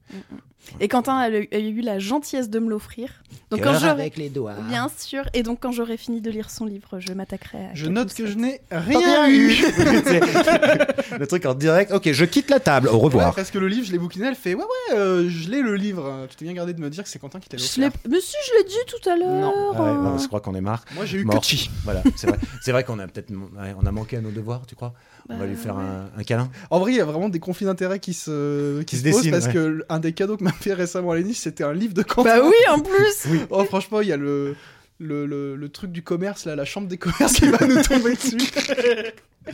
[0.80, 3.10] Et Quentin a, eu- eu la gentillesse de me l'offrir.
[3.52, 4.56] Donc quand avec les doigts.
[4.70, 5.24] Bien sûr.
[5.34, 7.74] Et donc quand j'aurai fini de lire son livre, je m'attaquerai à...
[7.74, 9.52] Je note que je n'ai Rien eu.
[9.54, 11.92] C'est- le truc en direct.
[11.92, 12.88] Ok, je quitte la table.
[12.88, 13.36] Au Ouais, revoir.
[13.36, 15.76] parce que le livre, je l'ai bouquiné, elle fait Ouais, ouais, euh, je l'ai le
[15.76, 16.28] livre.
[16.30, 17.88] Tu t'es bien gardé de me dire que c'est Quentin qui t'a Je l'ai...
[17.88, 18.00] offert.
[18.10, 19.30] Mais si, je l'ai dit tout à l'heure.
[19.30, 19.72] Non.
[19.72, 20.84] Ouais, non, je crois qu'on est marre.
[20.96, 21.42] Moi, j'ai eu Mort.
[21.42, 21.56] que.
[21.84, 22.38] Voilà, c'est vrai.
[22.62, 24.94] C'est vrai qu'on a peut-être ouais, on a manqué à nos devoirs, tu crois?
[25.30, 25.84] On va Bah, lui faire ouais.
[25.84, 26.50] un, un câlin.
[26.70, 29.08] En vrai, il y a vraiment des conflits d'intérêts qui se, qui Qui se se
[29.10, 29.54] posent dessinent, parce ouais.
[29.54, 32.40] que un des cadeaux que m'a fait récemment Léniche, c'était un livre de Quentin.
[32.40, 33.28] Bah oui, en plus.
[33.50, 34.56] Oh, franchement, il y a le,
[35.00, 38.16] le, le, le truc du commerce, là, la chambre des commerces qui va nous tomber
[38.16, 38.38] dessus.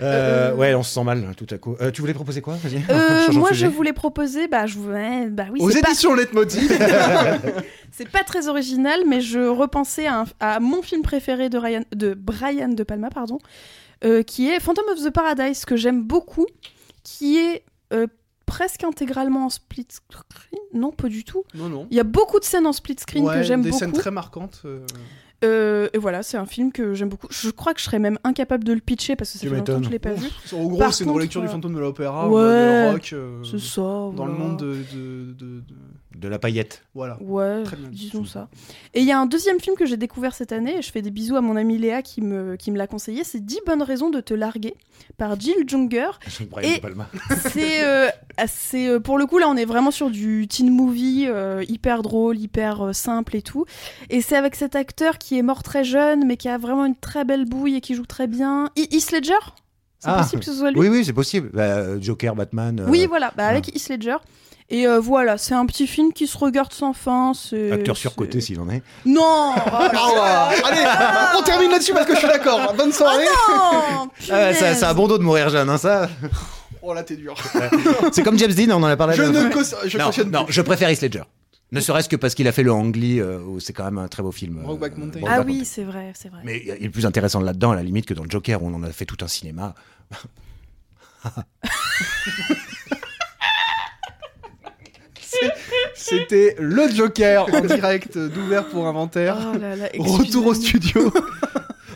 [0.00, 1.76] Euh, Euh, ouais, on se sent mal tout à coup.
[1.80, 2.82] Euh, tu voulais proposer quoi Vas-y.
[2.90, 5.90] Euh, changeons de moi, je voulais proposer, bah, je voulais, bah oui, Aux c'est pas,
[5.90, 6.68] éditions Leitmotiv.
[7.92, 11.84] c'est pas très original, mais je repensais à, un- à mon film préféré de, Ryan,
[11.94, 13.38] de Brian De Palma, pardon,
[14.04, 16.46] euh, qui est Phantom of the Paradise, que j'aime beaucoup,
[17.04, 18.08] qui est euh,
[18.46, 20.60] presque intégralement en split screen.
[20.72, 21.44] Non, pas du tout.
[21.54, 21.86] non, non.
[21.90, 23.78] Il y a beaucoup de scènes en split screen Ouais, que j'aime des beaucoup.
[23.80, 24.62] scènes très marquantes.
[24.64, 24.80] euh.
[25.44, 27.26] Euh, et voilà, c'est un film que j'aime beaucoup.
[27.30, 29.78] Je crois que je serais même incapable de le pitcher parce que ça fait longtemps
[29.78, 30.28] que je l'ai pas vu.
[30.54, 33.58] En gros, c'est une relecture du euh, fantôme de l'opéra, ouais, de rock, euh, C'est
[33.60, 33.82] ça.
[33.82, 34.32] dans voilà.
[34.32, 35.62] le monde de, de, de-
[36.16, 36.82] de- la paillette.
[36.94, 37.18] Voilà.
[37.20, 38.48] Ouais, Très bien disons ça.
[38.94, 41.02] Et il y a un deuxième film que j'ai découvert cette année, et je fais
[41.02, 43.82] des bisous à mon amie Léa qui me, qui me l'a conseillé, c'est 10 bonnes
[43.82, 44.74] raisons de te larguer,
[45.16, 46.10] par Jill Junger.
[46.62, 47.08] Et- De Palma.
[47.50, 51.26] C'est, euh, assez, euh, pour le coup, là, on est vraiment sur du teen movie,
[51.28, 53.64] euh, hyper drôle, hyper euh, simple et tout.
[54.10, 56.96] Et c'est avec cet acteur qui est mort très jeune, mais qui a vraiment une
[56.96, 58.70] très belle bouille et qui joue très bien.
[58.76, 59.32] I- Heath Ledger?
[60.00, 60.18] C'est Ah.
[60.22, 60.80] possible que ce soit lui?
[60.80, 61.50] Oui, oui, c'est possible.
[61.54, 62.80] Bah, Joker, Batman.
[62.80, 64.16] euh, Oui, voilà, bah, avec Heath Ledger.
[64.70, 67.32] Et euh, voilà, c'est un petit film qui se regarde sans fin.
[67.34, 68.82] c'est- Acteur surcoté s'il en est.
[69.04, 69.20] Non
[69.56, 70.62] oh Ah ouais.
[70.64, 72.72] Allez, on termine là-dessus parce que je suis d'accord.
[72.76, 73.24] Bonne soirée.
[73.24, 74.78] non Ah ouais, ça, punaise.
[74.78, 76.08] ça a bon dos de mourir jeune, hein, ça.
[76.80, 77.34] Oh là, t'es dur.
[78.12, 79.14] c'est comme James Dean, on en a parlé.
[79.16, 79.50] Je la ne
[79.86, 81.22] je non, non, je préfère Heath Ledger.
[81.72, 83.98] Ne serait-ce que parce qu'il a fait le Ang Lee, euh, où c'est quand même
[83.98, 84.58] un très beau film.
[84.58, 85.20] euh, Brokeback Mountain.
[85.26, 85.64] Ah oui, Mountain.
[85.64, 86.40] c'est vrai, c'est vrai.
[86.44, 88.74] Mais il est plus intéressant là-dedans, à la limite, que dans le Joker, où on
[88.74, 89.74] en a fait tout un cinéma.
[95.94, 99.36] C'était le Joker en direct d'ouvert pour inventaire.
[99.54, 101.12] Oh là là, Retour au studio.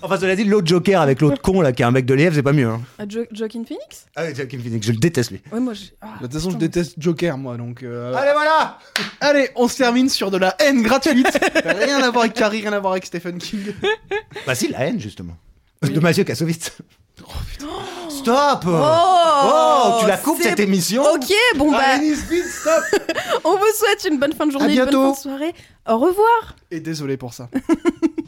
[0.00, 2.32] Enfin, cela dit, l'autre Joker avec l'autre con, là, qui est un mec de l'EF,
[2.32, 2.68] c'est pas mieux.
[2.68, 2.80] Hein.
[3.00, 4.06] Ah, Jo- Joaquin Phoenix?
[4.14, 5.40] Ah oui, Joaquin Phoenix, je le déteste, lui.
[5.50, 6.66] Ouais, moi ah, De toute façon, je putain.
[6.66, 7.82] déteste Joker, moi, donc.
[7.82, 8.78] euh, Allez, voilà
[9.20, 11.26] Allez, on se termine sur de la haine gratuite.
[11.64, 13.72] rien à voir avec Carrie, rien à voir avec Stephen King.
[14.46, 15.36] Bah si, la haine, justement.
[15.82, 16.70] De Mathieu Kassovitz.
[18.18, 22.82] Stop Oh, Oh, tu la coupes cette émission Ok, bon bah, Allez, Speed, stop
[23.44, 25.54] on vous souhaite une bonne fin de journée, À une bonne fin de soirée.
[25.88, 26.56] Au revoir.
[26.70, 27.48] Et désolé pour ça.